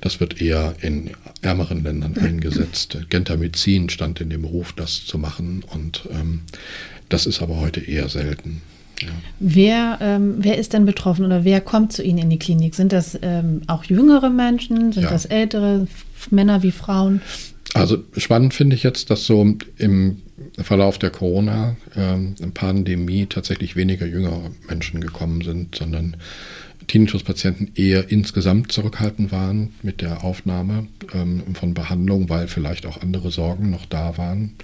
Das 0.01 0.19
wird 0.19 0.41
eher 0.41 0.73
in 0.81 1.11
ärmeren 1.43 1.83
Ländern 1.83 2.17
eingesetzt. 2.17 2.97
Gentamicin 3.09 3.89
stand 3.89 4.19
in 4.21 4.31
dem 4.31 4.43
Ruf, 4.43 4.73
das 4.73 5.05
zu 5.05 5.19
machen 5.19 5.63
und 5.71 6.09
ähm, 6.11 6.41
das 7.07 7.27
ist 7.27 7.43
aber 7.43 7.59
heute 7.59 7.79
eher 7.79 8.09
selten. 8.09 8.63
Ja. 9.03 9.09
Wer, 9.39 9.97
ähm, 10.01 10.37
wer 10.39 10.57
ist 10.57 10.73
denn 10.73 10.85
betroffen 10.85 11.25
oder 11.25 11.43
wer 11.43 11.61
kommt 11.61 11.93
zu 11.93 12.01
Ihnen 12.01 12.17
in 12.17 12.29
die 12.31 12.39
Klinik? 12.39 12.73
Sind 12.73 12.91
das 12.91 13.19
ähm, 13.21 13.61
auch 13.67 13.83
jüngere 13.83 14.31
Menschen? 14.31 14.91
Sind 14.91 15.03
ja. 15.03 15.09
das 15.11 15.25
ältere 15.25 15.85
Männer 16.31 16.63
wie 16.63 16.71
Frauen? 16.71 17.21
Also 17.73 18.03
spannend 18.17 18.53
finde 18.53 18.75
ich 18.75 18.83
jetzt, 18.83 19.09
dass 19.09 19.25
so 19.25 19.55
im 19.77 20.21
Verlauf 20.57 20.99
der 20.99 21.09
Corona-Pandemie 21.09 23.21
ähm, 23.21 23.29
tatsächlich 23.29 23.77
weniger 23.77 24.05
jüngere 24.05 24.51
Menschen 24.67 24.99
gekommen 24.99 25.39
sind, 25.41 25.75
sondern 25.75 26.17
Tinnitus-Patienten 26.91 27.71
eher 27.75 28.11
insgesamt 28.11 28.73
zurückhaltend 28.73 29.31
waren 29.31 29.69
mit 29.81 30.01
der 30.01 30.25
Aufnahme 30.25 30.87
ähm, 31.13 31.41
von 31.53 31.73
Behandlung, 31.73 32.27
weil 32.27 32.49
vielleicht 32.49 32.85
auch 32.85 33.01
andere 33.01 33.31
Sorgen 33.31 33.69
noch 33.69 33.85
da 33.85 34.17
waren. 34.17 34.55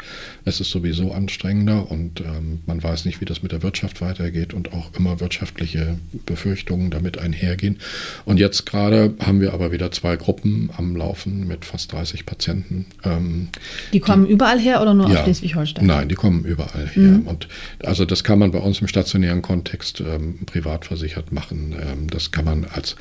Es 0.43 0.59
ist 0.59 0.69
sowieso 0.69 1.13
anstrengender 1.13 1.89
und 1.89 2.19
ähm, 2.19 2.59
man 2.65 2.83
weiß 2.83 3.05
nicht, 3.05 3.21
wie 3.21 3.25
das 3.25 3.43
mit 3.43 3.53
der 3.53 3.63
Wirtschaft 3.63 4.01
weitergeht 4.01 4.53
und 4.53 4.73
auch 4.73 4.93
immer 4.99 5.21
wirtschaftliche 5.21 5.99
Befürchtungen 6.25 6.89
damit 6.89 7.17
einhergehen. 7.17 7.77
Und 8.25 8.41
jetzt 8.41 8.65
gerade 8.65 9.13
haben 9.21 9.39
wir 9.39 9.53
aber 9.53 9.71
wieder 9.71 9.89
zwei 9.93 10.17
Gruppen 10.17 10.69
am 10.75 10.97
Laufen 10.97 11.47
mit 11.47 11.63
fast 11.63 11.93
30 11.93 12.25
Patienten. 12.25 12.87
Ähm, 13.05 13.47
die 13.93 14.01
kommen 14.01 14.25
die, 14.25 14.33
überall 14.33 14.59
her 14.59 14.81
oder 14.81 14.93
nur 14.93 15.07
ja, 15.07 15.19
aus 15.19 15.23
Schleswig-Holstein? 15.23 15.85
Nein, 15.85 16.09
die 16.09 16.15
kommen 16.15 16.43
überall 16.43 16.89
her. 16.89 17.03
Mhm. 17.03 17.25
Und 17.25 17.47
also 17.85 18.03
das 18.03 18.25
kann 18.25 18.37
man 18.37 18.51
bei 18.51 18.59
uns 18.59 18.81
im 18.81 18.89
stationären 18.89 19.41
Kontext 19.41 20.01
ähm, 20.01 20.39
privat 20.45 20.83
versichert 20.83 21.31
machen. 21.31 21.73
Das 22.17 22.31
kann 22.31 22.45
man 22.45 22.65
als 22.65 22.95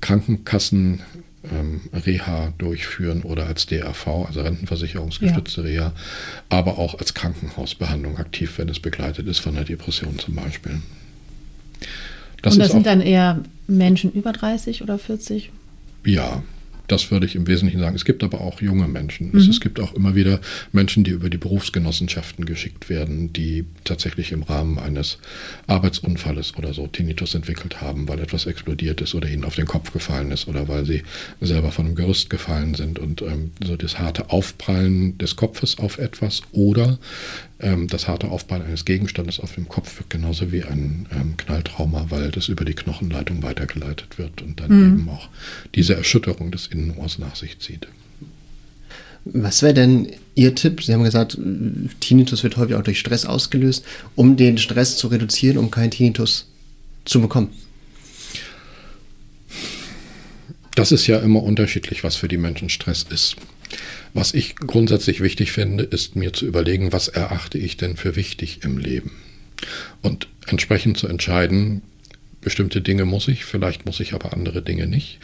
Krankenkassen 0.00 1.00
ähm, 1.52 1.80
Reha 1.92 2.52
durchführen 2.58 3.22
oder 3.22 3.46
als 3.46 3.66
DRV, 3.66 4.26
also 4.26 4.40
rentenversicherungsgestützte 4.40 5.60
ja. 5.62 5.66
Reha, 5.66 5.92
aber 6.48 6.78
auch 6.78 6.98
als 6.98 7.14
Krankenhausbehandlung 7.14 8.18
aktiv, 8.18 8.58
wenn 8.58 8.68
es 8.68 8.80
begleitet 8.80 9.28
ist 9.28 9.38
von 9.38 9.56
einer 9.56 9.64
Depression 9.64 10.18
zum 10.18 10.34
Beispiel. 10.34 10.80
Das 12.42 12.54
Und 12.54 12.60
das 12.60 12.72
sind 12.72 12.86
dann 12.86 13.00
eher 13.00 13.42
Menschen 13.68 14.12
über 14.12 14.32
30 14.32 14.82
oder 14.82 14.98
40? 14.98 15.52
Ja, 16.04 16.42
das 16.88 17.10
würde 17.10 17.26
ich 17.26 17.36
im 17.36 17.46
Wesentlichen 17.46 17.80
sagen. 17.80 17.94
Es 17.94 18.04
gibt 18.04 18.24
aber 18.24 18.40
auch 18.40 18.60
junge 18.60 18.88
Menschen. 18.88 19.30
Mhm. 19.30 19.38
Es, 19.38 19.46
es, 19.46 19.60
gibt 19.60 19.78
auch 19.78 19.94
immer 19.94 20.14
wieder 20.14 20.40
Menschen, 20.72 21.04
die 21.04 21.10
über 21.12 21.30
die 21.30 21.36
Berufsgenossenschaften 21.36 22.44
geschickt 22.46 22.88
werden, 22.88 23.32
die 23.32 23.64
tatsächlich 23.84 24.32
im 24.32 24.42
Rahmen 24.42 24.78
eines 24.78 25.18
Arbeitsunfalles 25.66 26.56
oder 26.56 26.74
so 26.74 26.86
Tinnitus 26.86 27.34
entwickelt 27.34 27.80
haben, 27.80 28.08
weil 28.08 28.18
etwas 28.20 28.46
explodiert 28.46 29.00
ist 29.00 29.14
oder 29.14 29.28
ihnen 29.28 29.44
auf 29.44 29.54
den 29.54 29.66
Kopf 29.66 29.92
gefallen 29.92 30.30
ist 30.30 30.48
oder 30.48 30.66
weil 30.68 30.84
sie 30.84 31.02
selber 31.40 31.70
von 31.70 31.86
einem 31.86 31.94
Gerüst 31.94 32.30
gefallen 32.30 32.74
sind 32.74 32.98
und 32.98 33.22
ähm, 33.22 33.52
so 33.64 33.76
das 33.76 33.98
harte 33.98 34.30
Aufprallen 34.30 35.18
des 35.18 35.36
Kopfes 35.36 35.78
auf 35.78 35.98
etwas 35.98 36.42
oder 36.52 36.98
das 37.58 38.06
harte 38.06 38.28
Aufprallen 38.28 38.64
eines 38.64 38.84
Gegenstandes 38.84 39.40
auf 39.40 39.54
dem 39.56 39.68
Kopf 39.68 39.98
wirkt 39.98 40.10
genauso 40.10 40.52
wie 40.52 40.62
ein 40.62 41.06
ähm, 41.12 41.36
Knalltrauma, 41.36 42.06
weil 42.08 42.30
das 42.30 42.48
über 42.48 42.64
die 42.64 42.74
Knochenleitung 42.74 43.42
weitergeleitet 43.42 44.16
wird 44.16 44.42
und 44.42 44.60
dann 44.60 44.70
mhm. 44.70 45.00
eben 45.00 45.08
auch 45.08 45.28
diese 45.74 45.96
Erschütterung 45.96 46.52
des 46.52 46.68
Innenohrs 46.68 47.18
nach 47.18 47.34
sich 47.34 47.58
zieht. 47.58 47.88
Was 49.24 49.62
wäre 49.62 49.74
denn 49.74 50.08
Ihr 50.36 50.54
Tipp? 50.54 50.82
Sie 50.82 50.94
haben 50.94 51.02
gesagt, 51.02 51.36
Tinnitus 51.98 52.44
wird 52.44 52.56
häufig 52.56 52.76
auch 52.76 52.82
durch 52.82 53.00
Stress 53.00 53.26
ausgelöst, 53.26 53.84
um 54.14 54.36
den 54.36 54.56
Stress 54.58 54.96
zu 54.96 55.08
reduzieren, 55.08 55.58
um 55.58 55.70
keinen 55.70 55.90
Tinnitus 55.90 56.46
zu 57.04 57.20
bekommen. 57.20 57.50
Das 60.76 60.92
ist 60.92 61.08
ja 61.08 61.18
immer 61.18 61.42
unterschiedlich, 61.42 62.04
was 62.04 62.14
für 62.14 62.28
die 62.28 62.38
Menschen 62.38 62.68
Stress 62.68 63.04
ist. 63.10 63.34
Was 64.14 64.34
ich 64.34 64.56
grundsätzlich 64.56 65.20
wichtig 65.20 65.52
finde, 65.52 65.84
ist 65.84 66.16
mir 66.16 66.32
zu 66.32 66.46
überlegen, 66.46 66.92
was 66.92 67.08
erachte 67.08 67.58
ich 67.58 67.76
denn 67.76 67.96
für 67.96 68.16
wichtig 68.16 68.60
im 68.62 68.78
Leben. 68.78 69.12
Und 70.02 70.28
entsprechend 70.46 70.98
zu 70.98 71.08
entscheiden, 71.08 71.82
bestimmte 72.40 72.80
Dinge 72.80 73.04
muss 73.04 73.28
ich, 73.28 73.44
vielleicht 73.44 73.86
muss 73.86 74.00
ich 74.00 74.14
aber 74.14 74.32
andere 74.32 74.62
Dinge 74.62 74.86
nicht. 74.86 75.18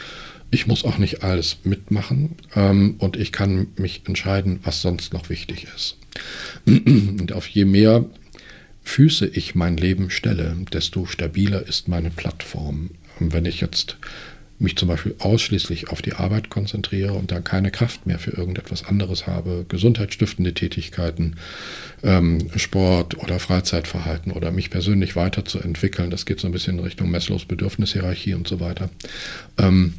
Ich 0.51 0.66
muss 0.66 0.85
auch 0.85 0.99
nicht 0.99 1.23
alles 1.23 1.59
mitmachen 1.64 2.37
ähm, 2.55 2.97
und 2.99 3.16
ich 3.16 3.33
kann 3.33 3.68
mich 3.77 4.03
entscheiden, 4.07 4.61
was 4.62 4.83
sonst 4.83 5.12
noch 5.12 5.29
wichtig 5.29 5.66
ist. 5.75 5.97
Und 6.66 7.33
auf 7.33 7.49
je 7.49 7.64
mehr 7.64 8.05
Füße 8.85 9.27
ich 9.27 9.55
mein 9.55 9.77
Leben 9.77 10.11
stelle, 10.11 10.55
desto 10.73 11.07
stabiler 11.07 11.66
ist 11.66 11.88
meine 11.88 12.11
Plattform. 12.11 12.90
Und 13.18 13.33
wenn 13.33 13.47
ich 13.47 13.61
jetzt 13.61 13.97
mich 14.59 14.77
zum 14.77 14.88
Beispiel 14.88 15.14
ausschließlich 15.19 15.88
auf 15.88 16.01
die 16.01 16.14
Arbeit 16.14 16.49
konzentriere 16.49 17.14
und 17.14 17.33
dann 17.33 17.45
keine 17.45 17.71
Kraft 17.71 18.07
mehr 18.07 18.19
für 18.19 18.31
irgendetwas 18.31 18.85
anderes 18.85 19.27
habe, 19.27 19.67
gesundheitsstiftende 19.69 20.55
Tätigkeiten, 20.55 21.37
ähm, 22.03 22.49
Sport 22.57 23.19
oder 23.19 23.38
Freizeitverhalten 23.38 24.33
oder 24.33 24.51
mich 24.53 24.71
persönlich 24.71 25.17
weiterzuentwickeln, 25.17 26.11
das 26.11 26.27
geht 26.27 26.40
so 26.40 26.47
ein 26.47 26.53
bisschen 26.53 26.79
in 26.79 26.85
Richtung 26.85 27.11
Messlos 27.11 27.45
Bedürfnishierarchie 27.45 28.35
und 28.35 28.47
so 28.47 28.61
weiter, 28.61 28.90
ähm, 29.59 29.95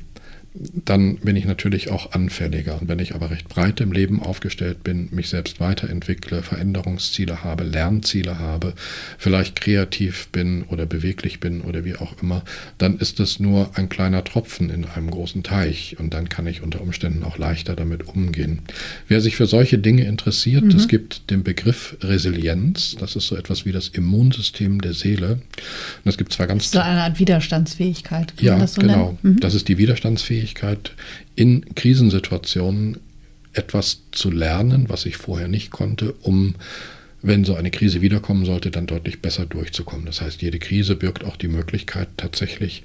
dann 0.57 1.17
bin 1.17 1.35
ich 1.35 1.45
natürlich 1.45 1.91
auch 1.91 2.13
anfälliger. 2.13 2.79
Und 2.79 2.87
wenn 2.87 2.99
ich 2.99 3.13
aber 3.13 3.29
recht 3.29 3.49
breit 3.49 3.81
im 3.81 3.91
Leben 3.91 4.21
aufgestellt 4.21 4.83
bin, 4.83 5.09
mich 5.11 5.29
selbst 5.29 5.59
weiterentwickle, 5.59 6.43
Veränderungsziele 6.43 7.43
habe, 7.43 7.63
Lernziele 7.63 8.39
habe, 8.39 8.73
vielleicht 9.17 9.59
kreativ 9.59 10.29
bin 10.29 10.63
oder 10.63 10.85
beweglich 10.85 11.39
bin 11.39 11.61
oder 11.61 11.83
wie 11.83 11.95
auch 11.95 12.21
immer, 12.21 12.43
dann 12.77 12.97
ist 12.97 13.19
es 13.19 13.39
nur 13.39 13.71
ein 13.75 13.89
kleiner 13.89 14.23
Tropfen 14.23 14.69
in 14.69 14.85
einem 14.85 15.11
großen 15.11 15.43
Teich 15.43 15.97
und 15.99 16.13
dann 16.13 16.29
kann 16.29 16.47
ich 16.47 16.61
unter 16.61 16.81
Umständen 16.81 17.23
auch 17.23 17.37
leichter 17.37 17.75
damit 17.75 18.07
umgehen. 18.07 18.59
Wer 19.07 19.19
sich 19.19 19.35
für 19.35 19.47
solche 19.47 19.77
Dinge 19.77 20.05
interessiert, 20.05 20.63
mhm. 20.63 20.71
es 20.71 20.87
gibt 20.87 21.29
den 21.31 21.43
Begriff 21.43 21.97
Resilienz, 22.01 22.95
das 22.97 23.15
ist 23.15 23.27
so 23.27 23.35
etwas 23.35 23.65
wie 23.65 23.73
das 23.73 23.89
Immunsystem 23.89 24.79
der 24.79 24.93
Seele. 24.93 25.33
Und 26.03 26.09
es 26.09 26.17
gibt 26.17 26.31
zwar 26.31 26.47
ganz... 26.47 26.71
So 26.71 26.79
eine 26.79 27.01
Art 27.01 27.19
Widerstandsfähigkeit. 27.19 28.33
ja, 28.39 28.65
so 28.65 28.81
genau. 28.81 29.17
Mhm. 29.21 29.39
Das 29.41 29.53
ist 29.53 29.67
die 29.67 29.77
Widerstandsfähigkeit 29.77 30.44
Fähigkeit, 30.45 30.91
in 31.35 31.73
Krisensituationen 31.73 32.97
etwas 33.53 34.01
zu 34.11 34.29
lernen, 34.29 34.89
was 34.89 35.05
ich 35.05 35.17
vorher 35.17 35.47
nicht 35.47 35.71
konnte, 35.71 36.13
um, 36.21 36.55
wenn 37.21 37.45
so 37.45 37.55
eine 37.55 37.71
Krise 37.71 38.01
wiederkommen 38.01 38.45
sollte, 38.45 38.69
dann 38.69 38.85
deutlich 38.85 39.21
besser 39.21 39.45
durchzukommen. 39.45 40.05
Das 40.05 40.21
heißt, 40.21 40.41
jede 40.41 40.59
Krise 40.59 40.95
birgt 40.95 41.23
auch 41.23 41.37
die 41.37 41.47
Möglichkeit, 41.47 42.09
tatsächlich 42.17 42.83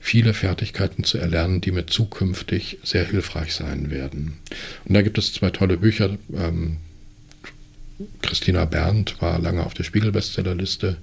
viele 0.00 0.34
Fertigkeiten 0.34 1.04
zu 1.04 1.18
erlernen, 1.18 1.60
die 1.60 1.70
mir 1.70 1.86
zukünftig 1.86 2.78
sehr 2.82 3.04
hilfreich 3.04 3.54
sein 3.54 3.90
werden. 3.90 4.38
Und 4.86 4.94
da 4.94 5.02
gibt 5.02 5.18
es 5.18 5.32
zwei 5.32 5.50
tolle 5.50 5.76
Bücher. 5.76 6.16
Ähm, 6.34 6.78
Christina 8.22 8.64
Berndt 8.64 9.20
war 9.20 9.38
lange 9.38 9.64
auf 9.64 9.74
der 9.74 9.84
Spiegel-Bestsellerliste. 9.84 10.96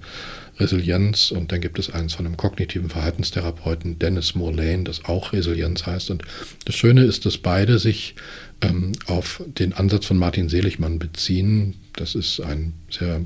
Resilienz 0.58 1.30
und 1.30 1.52
dann 1.52 1.60
gibt 1.60 1.78
es 1.78 1.90
eins 1.90 2.14
von 2.14 2.26
einem 2.26 2.36
kognitiven 2.36 2.90
Verhaltenstherapeuten, 2.90 3.98
Dennis 3.98 4.34
Morlane, 4.34 4.84
das 4.84 5.04
auch 5.04 5.32
Resilienz 5.32 5.86
heißt. 5.86 6.10
Und 6.10 6.22
das 6.64 6.74
Schöne 6.74 7.04
ist, 7.04 7.26
dass 7.26 7.38
beide 7.38 7.78
sich 7.78 8.14
ähm, 8.60 8.92
auf 9.06 9.42
den 9.46 9.72
Ansatz 9.72 10.06
von 10.06 10.16
Martin 10.16 10.48
Seligmann 10.48 10.98
beziehen. 10.98 11.74
Das 11.94 12.14
ist 12.14 12.40
ein 12.40 12.74
sehr 12.90 13.20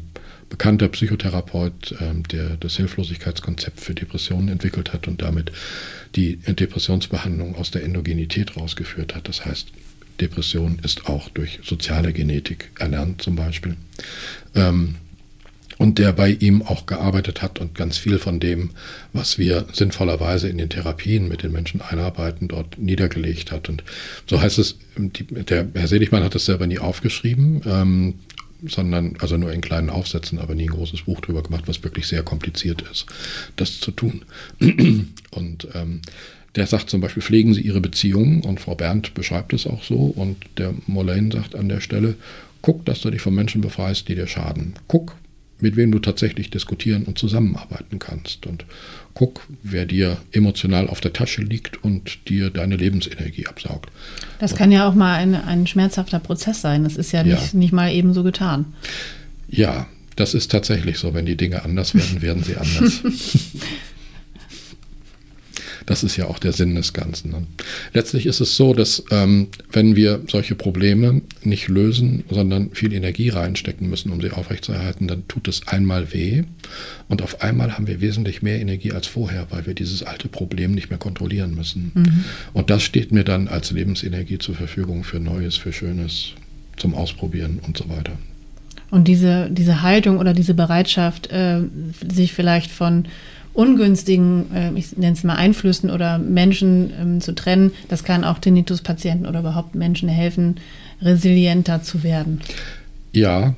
bekannter 0.48 0.88
Psychotherapeut, 0.88 1.94
ähm, 2.00 2.24
der 2.28 2.56
das 2.58 2.76
Hilflosigkeitskonzept 2.76 3.80
für 3.80 3.94
Depressionen 3.94 4.48
entwickelt 4.48 4.92
hat 4.92 5.08
und 5.08 5.22
damit 5.22 5.50
die 6.14 6.36
Depressionsbehandlung 6.36 7.56
aus 7.56 7.70
der 7.70 7.84
Endogenität 7.84 8.56
rausgeführt 8.56 9.14
hat. 9.14 9.28
Das 9.28 9.46
heißt, 9.46 9.68
Depression 10.20 10.78
ist 10.82 11.06
auch 11.06 11.30
durch 11.30 11.60
soziale 11.64 12.12
Genetik 12.12 12.70
erlernt 12.78 13.22
zum 13.22 13.34
Beispiel. 13.34 13.76
Ähm, 14.54 14.96
und 15.78 15.98
der 15.98 16.12
bei 16.12 16.30
ihm 16.30 16.62
auch 16.62 16.86
gearbeitet 16.86 17.42
hat 17.42 17.60
und 17.60 17.74
ganz 17.74 17.98
viel 17.98 18.18
von 18.18 18.40
dem, 18.40 18.70
was 19.12 19.38
wir 19.38 19.66
sinnvollerweise 19.72 20.48
in 20.48 20.58
den 20.58 20.68
Therapien 20.68 21.28
mit 21.28 21.42
den 21.42 21.52
Menschen 21.52 21.80
einarbeiten, 21.80 22.48
dort 22.48 22.78
niedergelegt 22.78 23.52
hat. 23.52 23.68
Und 23.68 23.84
so 24.26 24.40
heißt 24.40 24.58
es, 24.58 24.78
die, 24.96 25.24
der 25.24 25.68
Herr 25.74 25.88
Seligmann 25.88 26.24
hat 26.24 26.34
das 26.34 26.44
selber 26.44 26.66
nie 26.66 26.78
aufgeschrieben, 26.78 27.62
ähm, 27.66 28.14
sondern 28.64 29.14
also 29.18 29.36
nur 29.36 29.52
in 29.52 29.60
kleinen 29.60 29.90
Aufsätzen, 29.90 30.38
aber 30.38 30.54
nie 30.54 30.64
ein 30.68 30.74
großes 30.74 31.02
Buch 31.02 31.20
drüber 31.20 31.42
gemacht, 31.42 31.64
was 31.66 31.82
wirklich 31.82 32.06
sehr 32.06 32.22
kompliziert 32.22 32.84
ist, 32.92 33.06
das 33.56 33.80
zu 33.80 33.90
tun. 33.90 34.24
Und 34.60 35.68
ähm, 35.74 36.02
der 36.54 36.66
sagt 36.66 36.90
zum 36.90 37.00
Beispiel, 37.00 37.22
pflegen 37.22 37.54
Sie 37.54 37.62
Ihre 37.62 37.80
Beziehungen 37.80 38.42
und 38.42 38.60
Frau 38.60 38.74
Berndt 38.74 39.14
beschreibt 39.14 39.54
es 39.54 39.66
auch 39.66 39.82
so 39.82 39.96
und 39.96 40.36
der 40.58 40.74
Moline 40.86 41.32
sagt 41.32 41.54
an 41.54 41.70
der 41.70 41.80
Stelle, 41.80 42.14
guck, 42.60 42.84
dass 42.84 43.00
du 43.00 43.10
dich 43.10 43.22
von 43.22 43.34
Menschen 43.34 43.62
befreist, 43.62 44.08
die 44.08 44.14
dir 44.14 44.26
schaden. 44.26 44.74
Guck, 44.86 45.16
mit 45.62 45.76
wem 45.76 45.92
du 45.92 45.98
tatsächlich 45.98 46.50
diskutieren 46.50 47.04
und 47.04 47.18
zusammenarbeiten 47.18 47.98
kannst. 47.98 48.46
Und 48.46 48.66
guck, 49.14 49.46
wer 49.62 49.86
dir 49.86 50.18
emotional 50.32 50.88
auf 50.88 51.00
der 51.00 51.12
Tasche 51.12 51.42
liegt 51.42 51.82
und 51.82 52.28
dir 52.28 52.50
deine 52.50 52.76
Lebensenergie 52.76 53.46
absaugt. 53.46 53.90
Das 54.38 54.54
kann 54.54 54.72
ja 54.72 54.88
auch 54.88 54.94
mal 54.94 55.14
ein, 55.14 55.34
ein 55.34 55.66
schmerzhafter 55.66 56.18
Prozess 56.18 56.60
sein. 56.60 56.84
Das 56.84 56.96
ist 56.96 57.12
ja 57.12 57.22
nicht, 57.22 57.52
ja. 57.52 57.58
nicht 57.58 57.72
mal 57.72 57.92
eben 57.92 58.12
so 58.12 58.22
getan. 58.22 58.66
Ja, 59.48 59.86
das 60.16 60.34
ist 60.34 60.50
tatsächlich 60.50 60.98
so. 60.98 61.14
Wenn 61.14 61.26
die 61.26 61.36
Dinge 61.36 61.64
anders 61.64 61.94
werden, 61.94 62.22
werden 62.22 62.42
sie 62.42 62.56
anders. 62.56 63.00
Das 65.92 66.02
ist 66.02 66.16
ja 66.16 66.24
auch 66.26 66.38
der 66.38 66.52
Sinn 66.52 66.74
des 66.74 66.94
Ganzen. 66.94 67.32
Ne? 67.32 67.46
Letztlich 67.92 68.24
ist 68.24 68.40
es 68.40 68.56
so, 68.56 68.72
dass 68.72 69.04
ähm, 69.10 69.48
wenn 69.72 69.94
wir 69.94 70.22
solche 70.26 70.54
Probleme 70.54 71.20
nicht 71.44 71.68
lösen, 71.68 72.24
sondern 72.30 72.70
viel 72.70 72.94
Energie 72.94 73.28
reinstecken 73.28 73.90
müssen, 73.90 74.10
um 74.10 74.18
sie 74.22 74.30
aufrechtzuerhalten, 74.30 75.06
dann 75.06 75.28
tut 75.28 75.48
es 75.48 75.68
einmal 75.68 76.14
weh 76.14 76.44
und 77.08 77.20
auf 77.20 77.42
einmal 77.42 77.74
haben 77.74 77.86
wir 77.86 78.00
wesentlich 78.00 78.40
mehr 78.40 78.58
Energie 78.58 78.92
als 78.92 79.06
vorher, 79.06 79.48
weil 79.50 79.66
wir 79.66 79.74
dieses 79.74 80.02
alte 80.02 80.28
Problem 80.28 80.72
nicht 80.72 80.88
mehr 80.88 80.98
kontrollieren 80.98 81.54
müssen. 81.54 81.92
Mhm. 81.92 82.24
Und 82.54 82.70
das 82.70 82.82
steht 82.82 83.12
mir 83.12 83.24
dann 83.24 83.46
als 83.46 83.70
Lebensenergie 83.70 84.38
zur 84.38 84.54
Verfügung 84.54 85.04
für 85.04 85.20
Neues, 85.20 85.56
für 85.56 85.74
Schönes, 85.74 86.30
zum 86.78 86.94
Ausprobieren 86.94 87.60
und 87.66 87.76
so 87.76 87.90
weiter. 87.90 88.12
Und 88.90 89.08
diese, 89.08 89.50
diese 89.50 89.82
Haltung 89.82 90.16
oder 90.16 90.32
diese 90.32 90.54
Bereitschaft, 90.54 91.30
äh, 91.30 91.60
sich 92.10 92.32
vielleicht 92.32 92.70
von 92.70 93.04
ungünstigen, 93.54 94.54
äh, 94.54 94.72
ich 94.74 94.96
nenne 94.96 95.12
es 95.12 95.24
mal 95.24 95.36
Einflüssen 95.36 95.90
oder 95.90 96.18
Menschen 96.18 96.92
ähm, 96.98 97.20
zu 97.20 97.34
trennen, 97.34 97.72
das 97.88 98.04
kann 98.04 98.24
auch 98.24 98.38
Tinnitus-Patienten 98.38 99.26
oder 99.26 99.40
überhaupt 99.40 99.74
Menschen 99.74 100.08
helfen, 100.08 100.56
resilienter 101.00 101.82
zu 101.82 102.02
werden. 102.02 102.40
Ja, 103.12 103.54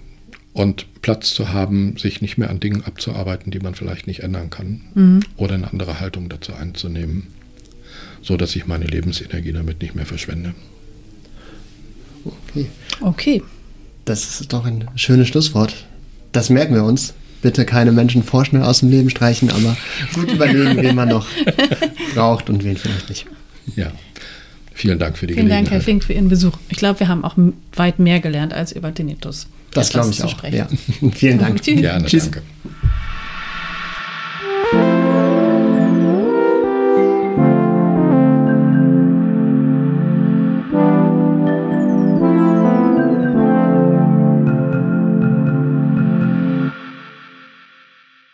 und 0.53 0.87
Platz 1.03 1.35
zu 1.35 1.53
haben, 1.53 1.97
sich 1.97 2.23
nicht 2.23 2.39
mehr 2.39 2.51
an 2.51 2.61
Dingen 2.61 2.85
abzuarbeiten, 2.85 3.51
die 3.51 3.59
man 3.59 3.75
vielleicht 3.75 4.07
nicht 4.07 4.21
ändern 4.21 4.51
kann 4.51 4.81
mhm. 4.95 5.21
oder 5.37 5.55
eine 5.55 5.71
andere 5.71 6.01
Haltung 6.01 6.29
dazu 6.29 6.55
einzunehmen, 6.55 7.29
so 8.23 8.37
dass 8.37 8.57
ich 8.57 8.67
meine 8.67 8.87
Lebensenergie 8.87 9.53
damit 9.53 9.83
nicht 9.83 9.95
mehr 9.95 10.07
verschwende. 10.07 10.55
Okay. 12.25 12.67
Okay. 13.01 13.43
Das 14.05 14.41
ist 14.41 14.53
doch 14.53 14.65
ein 14.65 14.89
schönes 14.97 15.29
Schlusswort. 15.29 15.87
Das 16.33 16.51
merken 16.51 16.75
wir 16.75 16.85
uns 16.85 17.15
bitte 17.45 17.67
keine 17.67 17.93
Menschen 17.93 18.23
vorschnell 18.23 18.63
aus 18.63 18.81
dem 18.81 18.89
Leben 18.89 19.11
streichen, 19.11 19.51
aber 19.51 19.77
gut 20.15 20.33
überlegen, 20.33 20.83
wen 20.83 20.95
man 20.97 21.11
noch 21.11 21.27
braucht 22.15 22.49
und 22.49 22.65
wen 22.65 22.79
vielleicht 22.79 23.11
nicht. 23.11 23.27
Ja. 23.77 23.93
Vielen 24.73 24.99
Dank 24.99 25.19
für 25.19 25.27
die 25.27 25.35
Vielen 25.35 25.51
Dank, 25.51 25.71
Herr 25.71 25.83
Fink, 25.83 26.05
für 26.05 26.15
Ihren 26.15 26.31
Besuch. 26.31 26.57
Ich 26.71 26.79
glaube, 26.79 27.01
wir 27.01 27.09
haben 27.09 27.23
auch 27.23 27.35
weit 27.77 27.99
mehr 27.99 28.21
gelernt 28.21 28.55
als 28.55 28.73
über 28.73 28.95
Tinnitus. 28.95 29.47
Das 29.73 29.91
glaube 29.91 30.11
ich 30.11 30.25
auch. 30.25 30.43
Ja. 30.45 30.67
Vielen 31.15 31.39
Dank. 31.39 31.61
Tschüss. 31.61 31.81
Gerne, 31.81 32.07
Tschüss. 32.07 32.31
danke. 32.31 32.43